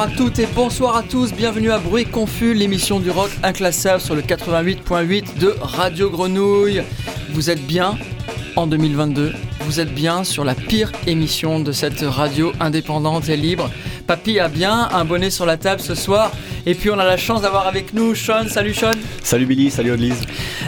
Bonsoir 0.00 0.14
à 0.14 0.16
toutes 0.16 0.38
et 0.38 0.48
bonsoir 0.54 0.96
à 0.96 1.02
tous, 1.02 1.34
bienvenue 1.34 1.70
à 1.70 1.78
Bruit 1.78 2.06
Confus, 2.06 2.54
l'émission 2.54 3.00
du 3.00 3.10
rock 3.10 3.28
inclassable 3.42 4.00
sur 4.00 4.14
le 4.14 4.22
88.8 4.22 5.36
de 5.36 5.54
Radio 5.60 6.08
Grenouille. 6.08 6.82
Vous 7.34 7.50
êtes 7.50 7.60
bien 7.66 7.98
en 8.56 8.66
2022, 8.66 9.34
vous 9.60 9.78
êtes 9.78 9.92
bien 9.92 10.24
sur 10.24 10.42
la 10.42 10.54
pire 10.54 10.90
émission 11.06 11.60
de 11.60 11.70
cette 11.70 12.00
radio 12.00 12.50
indépendante 12.60 13.28
et 13.28 13.36
libre? 13.36 13.70
Papy 14.06 14.38
a 14.38 14.48
bien 14.48 14.88
un 14.90 15.04
bonnet 15.04 15.28
sur 15.28 15.44
la 15.44 15.58
table 15.58 15.82
ce 15.82 15.94
soir. 15.94 16.32
Et 16.64 16.74
puis 16.74 16.88
on 16.88 16.98
a 16.98 17.04
la 17.04 17.18
chance 17.18 17.42
d'avoir 17.42 17.66
avec 17.66 17.92
nous 17.92 18.14
Sean. 18.14 18.48
Salut 18.48 18.72
Sean. 18.72 18.92
Salut 19.22 19.44
Billy, 19.44 19.70
salut 19.70 19.92
Audelise. 19.92 20.22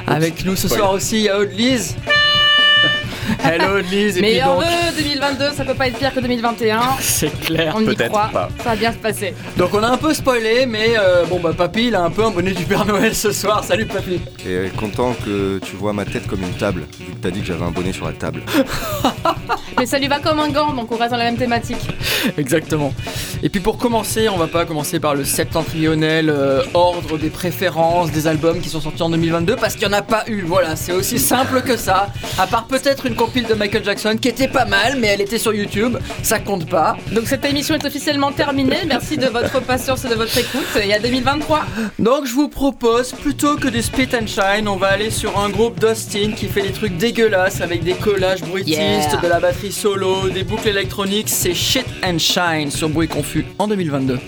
Avec 0.07 0.45
nous 0.45 0.57
ce 0.57 0.69
soir 0.69 0.93
aussi, 0.93 1.17
il 1.17 1.23
y 1.23 1.29
a 1.31 1.39
Audelise. 1.39 1.97
Hello 3.45 3.79
Lise. 3.81 4.19
Mais 4.21 4.41
heureux 4.41 4.65
2022, 4.97 5.51
ça 5.57 5.65
peut 5.65 5.75
pas 5.75 5.89
être 5.89 5.99
pire 5.99 6.15
que 6.15 6.21
2021. 6.21 6.81
C'est 7.01 7.29
clair. 7.41 7.75
On 7.77 7.81
y 7.83 7.87
Peut-être 7.87 8.09
croit. 8.11 8.31
pas. 8.33 8.49
Ça 8.59 8.71
va 8.71 8.77
bien 8.77 8.93
se 8.93 8.99
passer. 8.99 9.35
Donc 9.57 9.75
on 9.75 9.83
a 9.83 9.89
un 9.89 9.97
peu 9.97 10.15
spoilé, 10.15 10.65
mais 10.67 10.95
euh, 10.99 11.25
bon 11.27 11.41
bah 11.41 11.53
Papy 11.57 11.89
il 11.89 11.95
a 11.95 12.03
un 12.03 12.11
peu 12.11 12.25
un 12.25 12.31
bonnet 12.31 12.53
du 12.53 12.65
Père 12.65 12.85
Noël 12.87 13.15
ce 13.15 13.33
soir. 13.33 13.65
Salut 13.65 13.87
Papy. 13.87 14.21
Et 14.47 14.69
content 14.77 15.15
que 15.25 15.59
tu 15.59 15.77
vois 15.77 15.93
ma 15.93 16.05
tête 16.05 16.27
comme 16.29 16.43
une 16.43 16.53
table, 16.55 16.83
vu 17.01 17.13
que 17.13 17.19
t'as 17.21 17.31
dit 17.31 17.41
que 17.41 17.47
j'avais 17.47 17.65
un 17.65 17.71
bonnet 17.73 17.93
sur 17.93 18.07
la 18.07 18.13
table. 18.13 18.43
Mais 19.79 19.87
ça 19.87 19.99
lui 19.99 20.07
va 20.07 20.21
comme 20.21 20.39
un 20.39 20.49
gant, 20.49 20.73
donc 20.75 20.93
on 20.93 20.97
reste 20.97 21.11
dans 21.11 21.17
la 21.17 21.25
même 21.25 21.37
thématique. 21.39 21.79
Exactement. 22.39 22.93
Et 23.43 23.49
puis 23.49 23.61
pour 23.61 23.79
commencer, 23.79 24.29
on 24.29 24.37
va 24.37 24.47
pas 24.47 24.65
commencer 24.65 25.01
par 25.01 25.15
le 25.17 25.25
septentrionnel 25.25 26.31
euh, 26.31 26.63
ordre 26.75 27.19
des 27.19 27.31
préférences 27.31 28.13
des 28.13 28.27
albums 28.29 28.61
qui 28.61 28.69
sont 28.69 28.81
sortis 28.81 29.03
en 29.03 29.11
2022 29.11 29.57
parce 29.57 29.75
qu'il 29.75 29.83
y 29.83 29.87
en 29.87 29.93
a 29.93 30.03
pas 30.03 30.23
eu. 30.29 30.43
Voilà, 30.43 30.77
c'est 30.77 30.93
aussi 30.93 31.19
simple 31.19 31.63
que 31.63 31.77
ça. 31.77 32.09
À 32.39 32.47
part 32.47 32.67
peut-être 32.67 33.07
une 33.07 33.17
compile 33.33 33.49
de 33.49 33.55
Michael 33.55 33.83
Jackson 33.85 34.17
qui 34.21 34.29
était 34.29 34.49
pas 34.49 34.67
mal, 34.67 34.97
mais 34.99 35.07
elle 35.09 35.23
était 35.23 35.39
sur 35.39 35.55
YouTube. 35.55 35.97
Ça 36.23 36.39
compte 36.39 36.69
pas. 36.69 36.97
Donc 37.13 37.27
cette 37.27 37.45
émission 37.47 37.75
est 37.75 37.85
officiellement 37.85 38.31
terminée. 38.31 38.81
Merci 38.87 39.17
de 39.17 39.27
votre 39.27 39.61
patience 39.63 40.05
et 40.05 40.09
de 40.09 40.15
votre 40.15 40.37
écoute. 40.37 40.67
Et 40.83 40.93
à 40.93 40.99
2023. 40.99 41.65
Donc 41.99 42.27
je 42.27 42.33
vous 42.35 42.49
propose, 42.49 43.13
plutôt 43.13 43.57
que 43.57 43.69
du 43.69 43.81
spit 43.81 44.09
and 44.15 44.27
shine, 44.27 44.69
on 44.69 44.77
va 44.77 44.89
aller 44.89 45.11
sur 45.11 45.39
un 45.41 45.49
groupe 45.49 45.81
d'Austin 45.81 46.33
qui 46.37 46.47
fait 46.49 46.61
des 46.63 46.73
trucs 46.73 46.97
dégueulasses 46.99 47.63
avec 47.63 47.83
des 47.83 47.95
collages 47.95 48.43
bruitistes, 48.43 48.79
Yeah. 48.79 49.17
de 49.23 49.29
la 49.29 49.41
batterie 49.41 49.73
solo, 49.73 50.29
des 50.29 50.45
boucles 50.45 50.69
électroniques. 50.69 51.29
C'est 51.31 51.55
Shit 51.55 51.87
and 52.05 52.19
Shine 52.19 52.71
sur 52.71 52.89
Bruit 52.91 53.09
Confus 53.09 53.47
en 53.59 53.67
2022. 53.67 54.19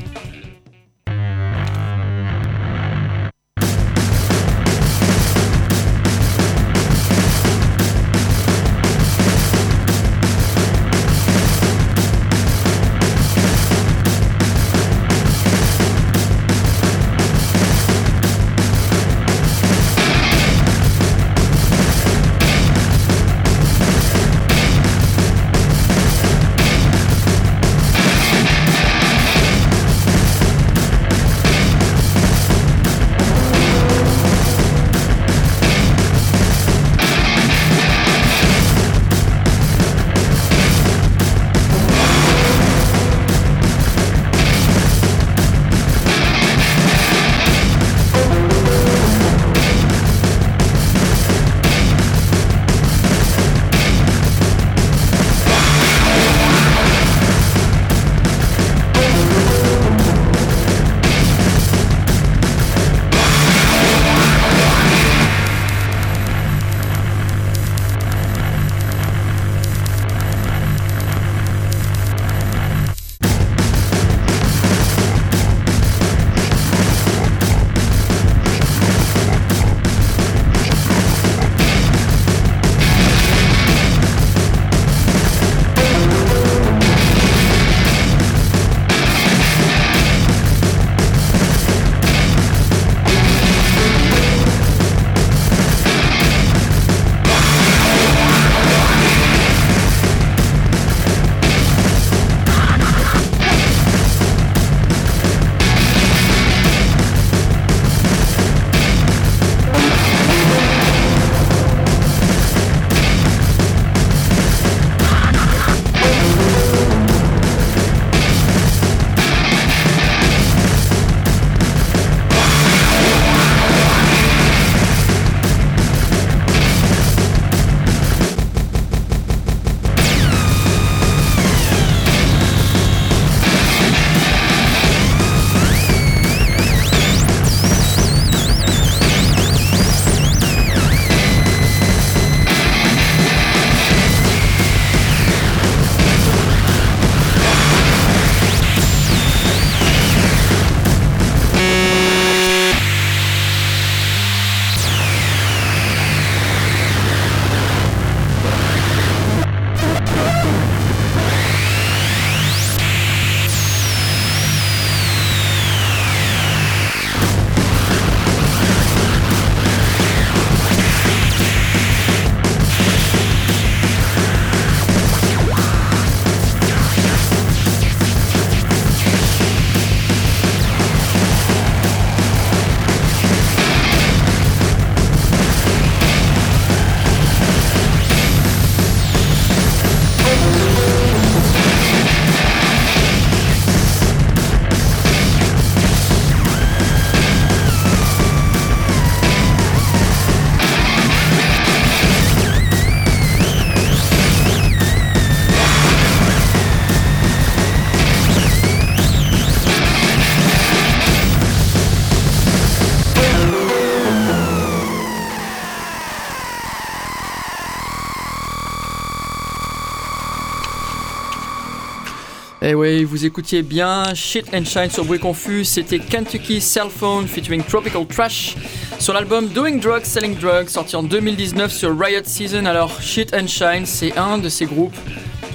Eh 222.75 222.76
oui, 222.76 223.05
vous 223.05 223.25
écoutiez 223.25 223.62
bien 223.62 224.03
Shit 224.15 224.53
and 224.53 224.65
Shine 224.65 224.91
sur 224.91 225.05
Bruit 225.05 225.21
Confus, 225.21 225.65
c'était 225.65 226.00
Kentucky 226.00 226.61
Cell 226.61 226.88
Phone 226.91 227.29
featuring 227.29 227.62
Tropical 227.62 228.05
Trash 228.05 228.56
sur 228.99 229.15
l'album 229.15 229.47
Doing 229.47 229.76
Drugs, 229.76 230.05
Selling 230.05 230.37
Drugs, 230.37 230.71
sorti 230.71 230.97
en 230.97 231.05
2019 231.05 231.71
sur 231.71 231.97
Riot 231.97 232.23
Season. 232.25 232.65
Alors 232.65 233.00
Shit 233.00 233.32
and 233.32 233.47
Shine, 233.47 233.87
c'est 233.87 234.19
un 234.19 234.38
de 234.38 234.49
ces 234.49 234.67
groupes 234.67 234.97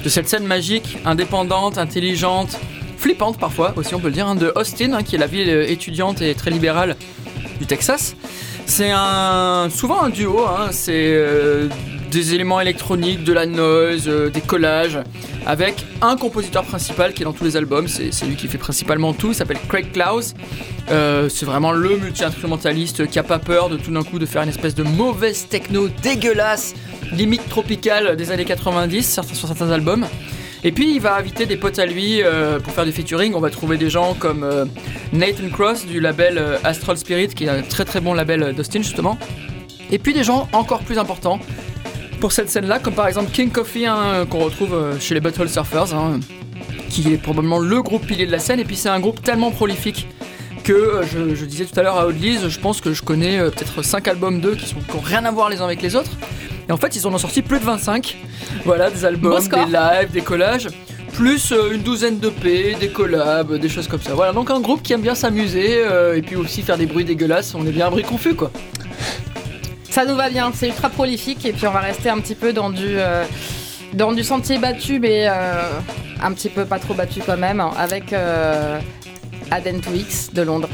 de 0.01 0.07
cette 0.07 0.29
scène 0.29 0.45
magique, 0.45 0.97
indépendante, 1.03 1.77
intelligente, 1.77 2.57
flippante 2.97 3.37
parfois 3.37 3.73
aussi 3.75 3.93
on 3.95 3.99
peut 3.99 4.07
le 4.07 4.13
dire, 4.13 4.27
hein, 4.27 4.35
de 4.35 4.53
Austin, 4.55 4.93
hein, 4.93 5.03
qui 5.03 5.17
est 5.17 5.19
la 5.19 5.27
ville 5.27 5.49
étudiante 5.49 6.21
et 6.21 6.33
très 6.35 6.51
libérale 6.51 6.95
du 7.59 7.65
Texas. 7.65 8.15
C'est 8.65 8.93
souvent 9.71 10.03
un 10.03 10.09
duo, 10.09 10.45
hein, 10.45 10.69
c'est 10.71 10.93
euh, 10.93 11.67
des 12.09 12.33
éléments 12.33 12.59
électroniques, 12.59 13.23
de 13.23 13.33
la 13.33 13.45
noise, 13.45 14.07
euh, 14.07 14.29
des 14.29 14.41
collages, 14.41 14.99
avec 15.45 15.85
un 16.01 16.15
compositeur 16.15 16.63
principal 16.63 17.13
qui 17.13 17.21
est 17.21 17.25
dans 17.25 17.33
tous 17.33 17.43
les 17.43 17.55
albums, 17.55 17.87
c'est 17.87 18.25
lui 18.25 18.35
qui 18.35 18.47
fait 18.47 18.57
principalement 18.57 19.13
tout, 19.13 19.29
il 19.29 19.35
s'appelle 19.35 19.59
Craig 19.67 19.91
Klaus. 19.91 20.33
Euh, 20.91 21.29
c'est 21.29 21.45
vraiment 21.45 21.71
le 21.71 21.97
multi-instrumentaliste 21.97 23.07
qui 23.07 23.19
a 23.19 23.23
pas 23.23 23.39
peur 23.39 23.69
de 23.69 23.77
tout 23.77 23.91
d'un 23.91 24.03
coup 24.03 24.19
de 24.19 24.25
faire 24.25 24.41
une 24.41 24.49
espèce 24.49 24.75
de 24.75 24.83
mauvaise 24.83 25.47
techno 25.47 25.87
dégueulasse, 25.87 26.73
limite 27.11 27.47
tropicale 27.47 28.15
des 28.15 28.31
années 28.31 28.45
90 28.45 29.21
sur 29.21 29.47
certains 29.47 29.69
albums. 29.69 30.05
Et 30.63 30.71
puis 30.71 30.93
il 30.93 30.99
va 30.99 31.15
inviter 31.15 31.45
des 31.45 31.55
potes 31.55 31.79
à 31.79 31.85
lui 31.85 32.21
euh, 32.21 32.59
pour 32.59 32.73
faire 32.73 32.85
du 32.85 32.91
featuring. 32.91 33.33
On 33.33 33.39
va 33.39 33.49
trouver 33.49 33.77
des 33.77 33.89
gens 33.89 34.13
comme 34.13 34.45
Nathan 35.13 35.49
Cross 35.51 35.85
du 35.85 35.99
label 35.99 36.43
Astral 36.63 36.97
Spirit, 36.97 37.29
qui 37.29 37.45
est 37.45 37.49
un 37.49 37.61
très 37.61 37.85
très 37.85 38.01
bon 38.01 38.13
label 38.13 38.53
d'Austin 38.55 38.81
justement. 38.81 39.17
Et 39.91 39.97
puis 39.97 40.13
des 40.13 40.23
gens 40.23 40.47
encore 40.53 40.81
plus 40.81 40.99
importants 40.99 41.39
pour 42.19 42.31
cette 42.31 42.49
scène-là, 42.49 42.79
comme 42.79 42.93
par 42.93 43.07
exemple 43.07 43.31
King 43.31 43.49
Coffee, 43.49 43.85
hein, 43.85 44.25
qu'on 44.29 44.39
retrouve 44.39 44.73
euh, 44.73 44.99
chez 44.99 45.13
les 45.13 45.21
Battle 45.21 45.49
Surfers, 45.49 45.93
hein, 45.93 46.19
qui 46.89 47.13
est 47.13 47.17
probablement 47.17 47.59
le 47.59 47.81
groupe 47.81 48.05
pilier 48.05 48.25
de 48.25 48.31
la 48.31 48.39
scène. 48.39 48.59
Et 48.59 48.65
puis 48.65 48.75
c'est 48.75 48.89
un 48.89 48.99
groupe 48.99 49.23
tellement 49.23 49.51
prolifique 49.51 50.07
que 50.63 50.73
euh, 50.73 51.35
je, 51.35 51.45
disais 51.45 51.65
tout 51.65 51.79
à 51.79 51.83
l'heure 51.83 51.97
à 51.97 52.05
Oddlies, 52.05 52.49
je 52.49 52.59
pense 52.59 52.81
que 52.81 52.93
je 52.93 53.01
connais 53.01 53.39
euh, 53.39 53.49
peut-être 53.49 53.81
5 53.81 54.07
albums 54.07 54.41
d'eux 54.41 54.55
qui 54.55 54.73
n'ont 54.75 55.01
rien 55.01 55.25
à 55.25 55.31
voir 55.31 55.49
les 55.49 55.61
uns 55.61 55.65
avec 55.65 55.81
les 55.81 55.95
autres. 55.95 56.11
Et 56.67 56.71
en 56.71 56.77
fait, 56.77 56.95
ils 56.95 57.07
en 57.07 57.13
ont 57.13 57.17
sorti 57.17 57.41
plus 57.41 57.59
de 57.59 57.65
25. 57.65 58.17
Voilà, 58.65 58.91
des 58.91 59.05
albums, 59.05 59.41
des 59.47 59.71
lives, 59.71 60.11
des 60.11 60.21
collages 60.21 60.67
plus 61.13 61.53
une 61.73 61.81
douzaine 61.81 62.19
de 62.19 62.29
P, 62.29 62.77
des 62.79 62.89
collabs, 62.89 63.55
des 63.55 63.67
choses 63.67 63.89
comme 63.89 63.99
ça. 63.99 64.13
Voilà, 64.13 64.31
donc 64.31 64.51
un 64.51 64.61
groupe 64.61 64.81
qui 64.81 64.93
aime 64.93 65.01
bien 65.01 65.15
s'amuser 65.15 65.83
et 66.15 66.21
puis 66.21 66.37
aussi 66.37 66.61
faire 66.61 66.77
des 66.77 66.85
bruits 66.85 67.03
dégueulasses. 67.03 67.55
On 67.55 67.65
est 67.65 67.71
bien 67.71 67.87
un 67.87 67.89
bruit 67.89 68.03
confus 68.03 68.35
quoi. 68.35 68.51
Ça 69.89 70.05
nous 70.05 70.15
va 70.15 70.29
bien, 70.29 70.51
c'est 70.53 70.67
ultra 70.67 70.89
prolifique 70.89 71.45
et 71.45 71.51
puis 71.51 71.65
on 71.65 71.71
va 71.71 71.79
rester 71.79 72.09
un 72.09 72.19
petit 72.19 72.35
peu 72.35 72.53
dans 72.53 72.69
du, 72.69 72.85
euh, 72.85 73.25
dans 73.93 74.13
du 74.13 74.23
sentier 74.23 74.59
battu 74.59 74.99
mais 74.99 75.27
euh, 75.27 75.79
un 76.21 76.31
petit 76.33 76.49
peu 76.49 76.65
pas 76.65 76.77
trop 76.77 76.93
battu 76.93 77.21
quand 77.25 77.37
même 77.37 77.59
avec 77.77 78.13
euh, 78.13 78.79
Aden 79.49 79.81
Twix 79.81 80.31
de 80.31 80.43
Londres. 80.43 80.69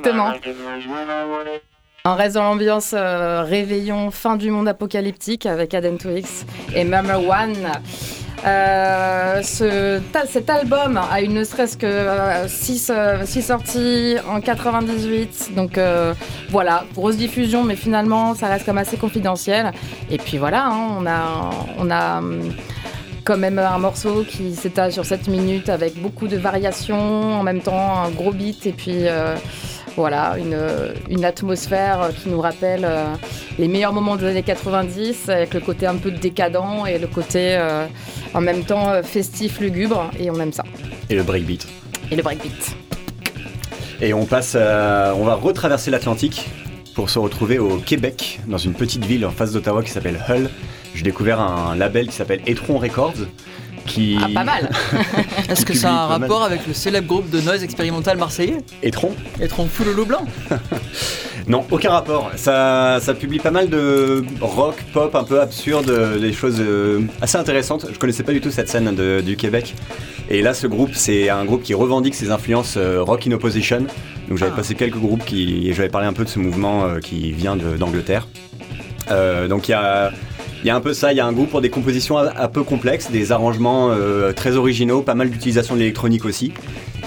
Exactement. 0.00 0.32
On 2.06 2.14
reste 2.14 2.34
dans 2.34 2.44
l'ambiance 2.44 2.94
euh, 2.96 3.42
réveillon, 3.42 4.10
fin 4.10 4.36
du 4.36 4.50
monde 4.50 4.68
apocalyptique 4.68 5.44
avec 5.44 5.74
Adam 5.74 5.96
Twix 5.96 6.46
et 6.74 6.84
Murmur 6.84 7.28
One. 7.28 7.70
Euh, 8.46 9.42
cet 9.42 10.48
album 10.48 10.98
a 10.98 11.20
eu 11.20 11.28
ne 11.28 11.44
serait-ce 11.44 11.76
que 11.76 12.48
6 12.48 13.42
sorties 13.42 14.16
en 14.26 14.40
98. 14.40 15.54
Donc 15.54 15.76
euh, 15.76 16.14
voilà, 16.48 16.84
grosse 16.94 17.18
diffusion, 17.18 17.64
mais 17.64 17.76
finalement 17.76 18.34
ça 18.34 18.46
reste 18.48 18.64
comme 18.64 18.78
assez 18.78 18.96
confidentiel. 18.96 19.72
Et 20.10 20.16
puis 20.16 20.38
voilà, 20.38 20.68
hein, 20.68 20.88
on 20.98 21.06
a, 21.06 21.50
on 21.78 21.90
a 21.90 22.18
hum, 22.18 22.50
quand 23.24 23.36
même 23.36 23.58
un 23.58 23.78
morceau 23.78 24.24
qui 24.26 24.54
s'étale 24.54 24.92
sur 24.92 25.04
7 25.04 25.28
minutes 25.28 25.68
avec 25.68 26.00
beaucoup 26.00 26.26
de 26.26 26.36
variations, 26.36 27.38
en 27.38 27.42
même 27.42 27.60
temps 27.60 28.02
un 28.04 28.10
gros 28.10 28.32
beat 28.32 28.66
et 28.66 28.72
puis 28.72 29.06
euh, 29.06 29.36
voilà, 29.96 30.36
une, 30.38 30.56
une 31.08 31.24
atmosphère 31.24 32.10
qui 32.22 32.28
nous 32.28 32.40
rappelle 32.40 32.84
euh, 32.84 33.04
les 33.58 33.68
meilleurs 33.68 33.92
moments 33.92 34.16
des 34.16 34.26
années 34.26 34.42
90 34.42 35.28
avec 35.28 35.54
le 35.54 35.60
côté 35.60 35.86
un 35.86 35.96
peu 35.96 36.10
décadent 36.10 36.86
et 36.88 36.98
le 36.98 37.06
côté 37.06 37.56
euh, 37.56 37.86
en 38.34 38.40
même 38.40 38.64
temps 38.64 38.88
euh, 38.90 39.02
festif, 39.02 39.60
lugubre 39.60 40.10
et 40.18 40.30
on 40.30 40.38
aime 40.40 40.52
ça. 40.52 40.64
Et 41.08 41.14
le 41.14 41.22
breakbeat. 41.22 41.66
Et 42.10 42.16
le 42.16 42.22
breakbeat. 42.22 42.74
Et 44.00 44.14
on 44.14 44.24
passe, 44.24 44.54
à- 44.54 45.14
on 45.16 45.24
va 45.24 45.34
retraverser 45.34 45.90
l'Atlantique 45.90 46.48
pour 46.94 47.10
se 47.10 47.18
retrouver 47.18 47.58
au 47.58 47.76
Québec, 47.78 48.40
dans 48.46 48.58
une 48.58 48.74
petite 48.74 49.04
ville 49.04 49.24
en 49.26 49.30
face 49.30 49.52
d'Ottawa 49.52 49.82
qui 49.82 49.90
s'appelle 49.90 50.18
Hull. 50.28 50.48
J'ai 50.94 51.02
découvert 51.02 51.40
un 51.40 51.76
label 51.76 52.06
qui 52.08 52.14
s'appelle 52.14 52.40
Etron 52.46 52.78
Records, 52.78 53.14
qui 53.86 54.18
Ah, 54.22 54.28
pas 54.34 54.44
mal 54.44 54.70
Est-ce 55.48 55.64
que 55.66 55.74
ça 55.74 55.90
a 55.90 56.04
un 56.04 56.06
rapport 56.06 56.42
avec 56.42 56.66
le 56.66 56.74
célèbre 56.74 57.06
groupe 57.06 57.30
de 57.30 57.40
noise 57.40 57.62
expérimental 57.64 58.16
marseillais 58.18 58.58
Etron 58.82 59.12
full 59.66 59.94
loup 59.94 60.04
blanc 60.06 60.24
Non, 61.46 61.64
aucun 61.70 61.90
rapport. 61.90 62.30
Ça, 62.36 62.98
ça 63.00 63.14
publie 63.14 63.38
pas 63.38 63.50
mal 63.50 63.68
de 63.70 64.22
rock, 64.40 64.76
pop, 64.92 65.14
un 65.14 65.24
peu 65.24 65.40
absurde, 65.40 66.18
des 66.20 66.32
choses 66.32 66.60
euh, 66.60 67.00
assez 67.22 67.38
intéressantes. 67.38 67.86
Je 67.92 67.98
connaissais 67.98 68.22
pas 68.22 68.32
du 68.32 68.40
tout 68.40 68.50
cette 68.50 68.68
scène 68.68 68.94
de- 68.94 69.20
du 69.20 69.36
Québec. 69.36 69.74
Et 70.28 70.42
là, 70.42 70.54
ce 70.54 70.66
groupe, 70.68 70.90
c'est 70.94 71.28
un 71.28 71.44
groupe 71.44 71.62
qui 71.62 71.74
revendique 71.74 72.14
ses 72.14 72.30
influences 72.30 72.74
euh, 72.76 73.02
rock 73.02 73.26
in 73.26 73.32
opposition. 73.32 73.78
Donc 74.28 74.38
j'avais 74.38 74.52
Ah. 74.52 74.56
passé 74.56 74.74
quelques 74.76 74.98
groupes 74.98 75.24
qui, 75.24 75.68
et 75.68 75.72
j'avais 75.72 75.88
parlé 75.88 76.06
un 76.06 76.12
peu 76.12 76.24
de 76.24 76.28
ce 76.28 76.38
mouvement 76.38 76.84
euh, 76.84 77.00
qui 77.00 77.32
vient 77.32 77.56
d'Angleterre. 77.56 78.28
Euh, 79.10 79.48
donc 79.48 79.66
il 79.66 79.72
y 79.72 79.74
a, 79.74 80.12
il 80.62 80.66
y 80.66 80.70
a 80.70 80.76
un 80.76 80.80
peu 80.80 80.92
ça, 80.92 81.12
il 81.12 81.16
y 81.16 81.20
a 81.20 81.26
un 81.26 81.32
goût 81.32 81.46
pour 81.46 81.60
des 81.60 81.70
compositions 81.70 82.18
un, 82.18 82.48
peu 82.48 82.62
complexes, 82.62 83.10
des 83.10 83.32
arrangements 83.32 83.90
euh, 83.90 84.32
très 84.32 84.56
originaux, 84.56 85.02
pas 85.02 85.14
mal 85.14 85.30
d'utilisation 85.30 85.74
de 85.74 85.80
l'électronique 85.80 86.24
aussi. 86.24 86.52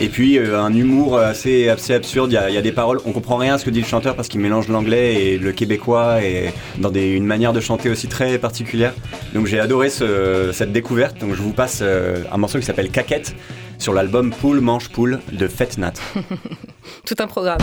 Et 0.01 0.10
puis 0.10 0.39
euh, 0.39 0.60
un 0.60 0.74
humour 0.74 1.17
assez, 1.19 1.69
assez 1.69 1.93
absurde, 1.93 2.31
il 2.31 2.53
y, 2.53 2.57
a, 2.57 2.62
des 2.62 2.72
paroles, 2.72 3.00
on 3.05 3.12
comprend 3.12 3.38
rien 3.38 3.53
à 3.55 3.57
ce 3.60 3.65
que 3.65 3.69
dit 3.69 3.79
le 3.81 3.86
chanteur 3.86 4.15
parce 4.15 4.27
qu'il 4.27 4.39
mélange 4.39 4.67
l'anglais 4.67 5.15
et 5.24 5.38
le 5.38 5.51
québécois 5.51 6.24
et 6.24 6.51
dans 6.79 6.91
une 6.91 7.25
manière 7.25 7.53
de 7.53 7.60
chanter 7.60 7.89
aussi 7.89 8.07
très 8.07 8.39
particulière. 8.39 8.93
Donc 9.36 9.45
j'ai 9.45 9.60
adoré 9.60 9.89
ce- 9.89 10.50
cette 10.51 10.72
découverte, 10.72 11.19
donc 11.19 11.36
je 11.36 11.41
vous 11.41 11.53
passe 11.53 11.79
euh, 11.83 12.24
un 12.31 12.38
morceau 12.38 12.57
qui 12.60 12.65
s'appelle 12.65 12.89
Caquette 12.89 13.36
sur 13.77 13.93
l'album 13.93 14.31
Poule 14.31 14.62
Manche 14.62 14.89
Poule 14.89 15.19
de 15.31 15.48
Fête 15.48 15.77
Nat. 15.77 15.93
Tout 17.05 17.15
un 17.19 17.27
programme. 17.27 17.60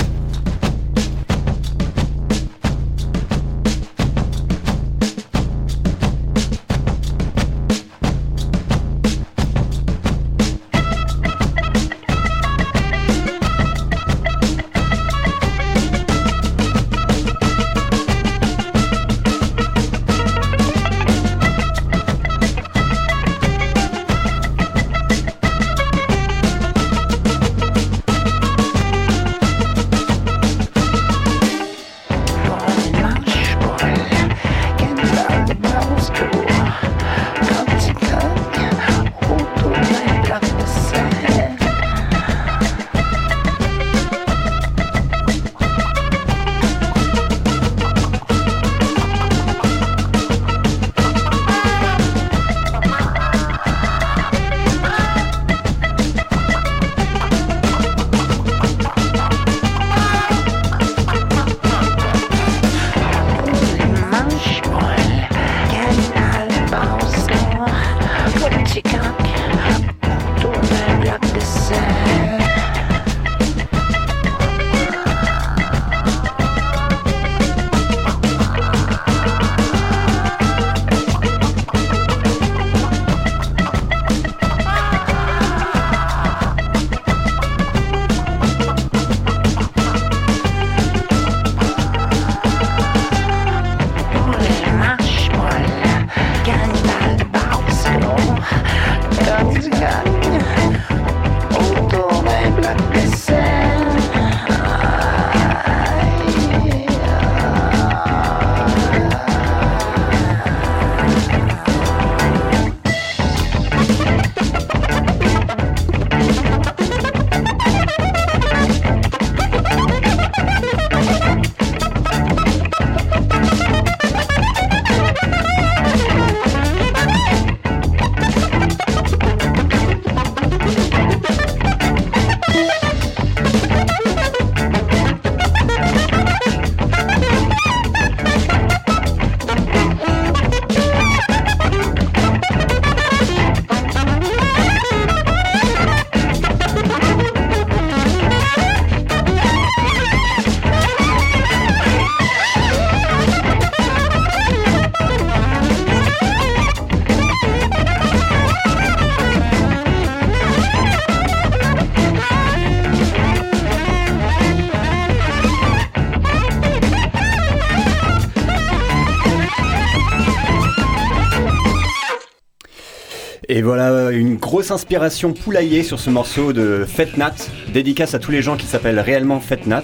Et 173.52 173.62
voilà 173.62 174.12
une 174.12 174.36
grosse 174.36 174.70
inspiration 174.70 175.32
poulaillée 175.32 175.82
sur 175.82 175.98
ce 175.98 176.08
morceau 176.08 176.52
de 176.52 176.84
Fête 176.86 177.16
Nat, 177.16 177.34
dédicace 177.72 178.14
à 178.14 178.20
tous 178.20 178.30
les 178.30 178.42
gens 178.42 178.56
qui 178.56 178.66
s'appellent 178.66 179.00
réellement 179.00 179.40
Fête 179.40 179.66
Nat. 179.66 179.82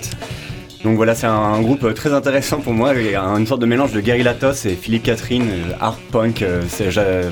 Donc 0.85 0.95
voilà, 0.95 1.17
c'est 1.17 1.27
un 1.27 1.61
groupe 1.63 1.93
très 1.93 2.13
intéressant 2.13 2.61
pour 2.61 2.73
moi, 2.73 2.95
une 2.95 3.45
sorte 3.45 3.61
de 3.61 3.67
mélange 3.67 3.91
de 3.91 3.99
Gary 3.99 4.23
Latos 4.23 4.67
et 4.67 4.77
Philippe 4.77 5.03
Catherine, 5.03 5.49
euh, 5.51 5.73
art 5.81 5.99
punk. 6.13 6.43
euh, 6.43 6.63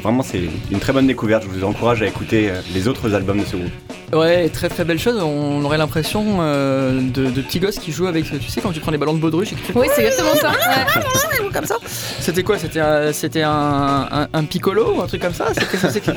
vraiment, 0.03 0.25
c'est 0.25 0.41
une 0.73 0.81
très 0.81 0.93
bonne 0.93 1.07
découverte. 1.07 1.45
Je 1.45 1.49
vous 1.57 1.65
encourage 1.65 2.03
à 2.03 2.07
écouter 2.07 2.51
euh, 2.51 2.61
les 2.75 2.89
autres 2.89 3.15
albums 3.15 3.39
de 3.39 3.45
ce 3.45 3.55
groupe. 3.55 3.94
Ouais, 4.15 4.49
très 4.49 4.69
très 4.69 4.85
belle 4.85 4.99
chose. 4.99 5.21
On 5.23 5.65
aurait 5.65 5.79
l'impression 5.79 6.39
euh, 6.41 7.01
de, 7.01 7.27
de 7.31 7.41
petits 7.43 7.61
gosses 7.61 7.79
qui 7.79 7.91
jouent 7.93 8.07
avec, 8.07 8.25
tu 8.25 8.49
sais, 8.49 8.61
quand 8.61 8.73
tu 8.73 8.81
prends 8.81 8.93
les 8.93 8.99
ballons 8.99 9.15
de 9.15 9.19
baudruche 9.19 9.53
et 9.53 9.57
que 9.57 9.61
tu 9.61 9.73
fais 9.73 9.79
Oui, 9.79 9.89
c'est 9.95 10.05
exactement 10.05 10.35
ça. 10.37 10.51
Ouais. 10.51 11.51
comme 11.53 11.65
ça. 11.67 11.77
C'était 12.21 12.43
quoi? 12.43 12.59
C'était 12.59 12.81
un, 12.81 13.13
c'était 13.13 13.43
un, 13.43 14.09
un, 14.11 14.29
un 14.33 14.45
piccolo 14.45 14.95
ou 14.97 15.03
un 15.03 15.07
truc 15.07 15.21
comme 15.23 15.35
ça? 15.35 15.47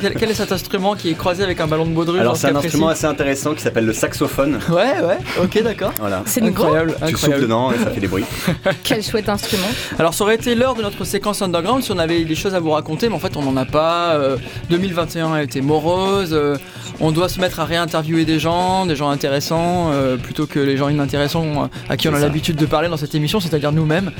Quel, 0.00 0.14
quel 0.14 0.30
est 0.30 0.34
cet 0.34 0.52
instrument 0.52 0.94
qui 0.94 1.10
est 1.10 1.14
croisé 1.14 1.42
avec 1.42 1.60
un 1.60 1.66
ballon 1.66 1.86
de 1.86 1.90
baudruche 1.90 2.20
Alors 2.20 2.36
c'est 2.36 2.46
un 2.48 2.56
instrument 2.56 2.86
précis 2.86 2.98
assez 3.04 3.06
intéressant 3.12 3.54
qui 3.54 3.62
s'appelle 3.62 3.84
le 3.86 3.92
saxophone. 3.92 4.58
Ouais, 4.70 5.00
ouais, 5.02 5.18
ok, 5.42 5.62
d'accord. 5.62 5.92
Voilà. 5.98 6.22
C'est 6.26 6.40
nouveau. 6.40 6.64
Incroyable, 6.64 6.92
Tu 7.06 7.12
souffles 7.12 7.14
incroyable. 7.16 7.42
dedans 7.42 7.72
et 7.72 7.78
ça 7.78 7.90
fait 7.90 8.00
des 8.00 8.08
bruits. 8.08 8.24
Quel 8.84 9.02
chouette 9.02 9.28
instrument. 9.28 9.66
Alors 9.98 10.14
ça 10.14 10.24
aurait 10.24 10.36
été 10.36 10.54
l'heure 10.54 10.74
de 10.74 10.82
notre 10.82 11.04
séquence 11.04 11.42
underground 11.42 11.82
si 11.82 11.90
on 11.92 11.98
avait 11.98 12.24
des 12.24 12.34
choses 12.34 12.54
à 12.54 12.60
vous 12.60 12.70
raconter, 12.70 13.08
mais 13.08 13.14
en 13.14 13.18
fait 13.18 13.36
on 13.36 13.42
n'en 13.42 13.56
a 13.56 13.64
pas. 13.64 14.12
Euh, 14.14 14.36
2021 14.70 15.32
a 15.34 15.42
été 15.42 15.60
morose. 15.60 16.30
euh, 16.32 16.56
on 17.00 17.12
doit 17.12 17.28
se 17.28 17.40
mettre 17.40 17.60
à 17.60 17.64
réinterviewer 17.88 18.26
des 18.26 18.38
gens, 18.38 18.84
des 18.84 18.96
gens 18.96 19.08
intéressants, 19.08 19.90
euh, 19.92 20.18
plutôt 20.18 20.46
que 20.46 20.58
les 20.58 20.76
gens 20.76 20.90
inintéressants 20.90 21.64
euh, 21.64 21.66
à 21.88 21.96
qui 21.96 22.06
on 22.08 22.14
a 22.14 22.18
l'habitude 22.18 22.56
de 22.56 22.66
parler 22.66 22.88
dans 22.88 22.98
cette 22.98 23.14
émission, 23.14 23.40
c'est-à-dire 23.40 23.72
nous-mêmes. 23.72 24.06
De 24.06 24.10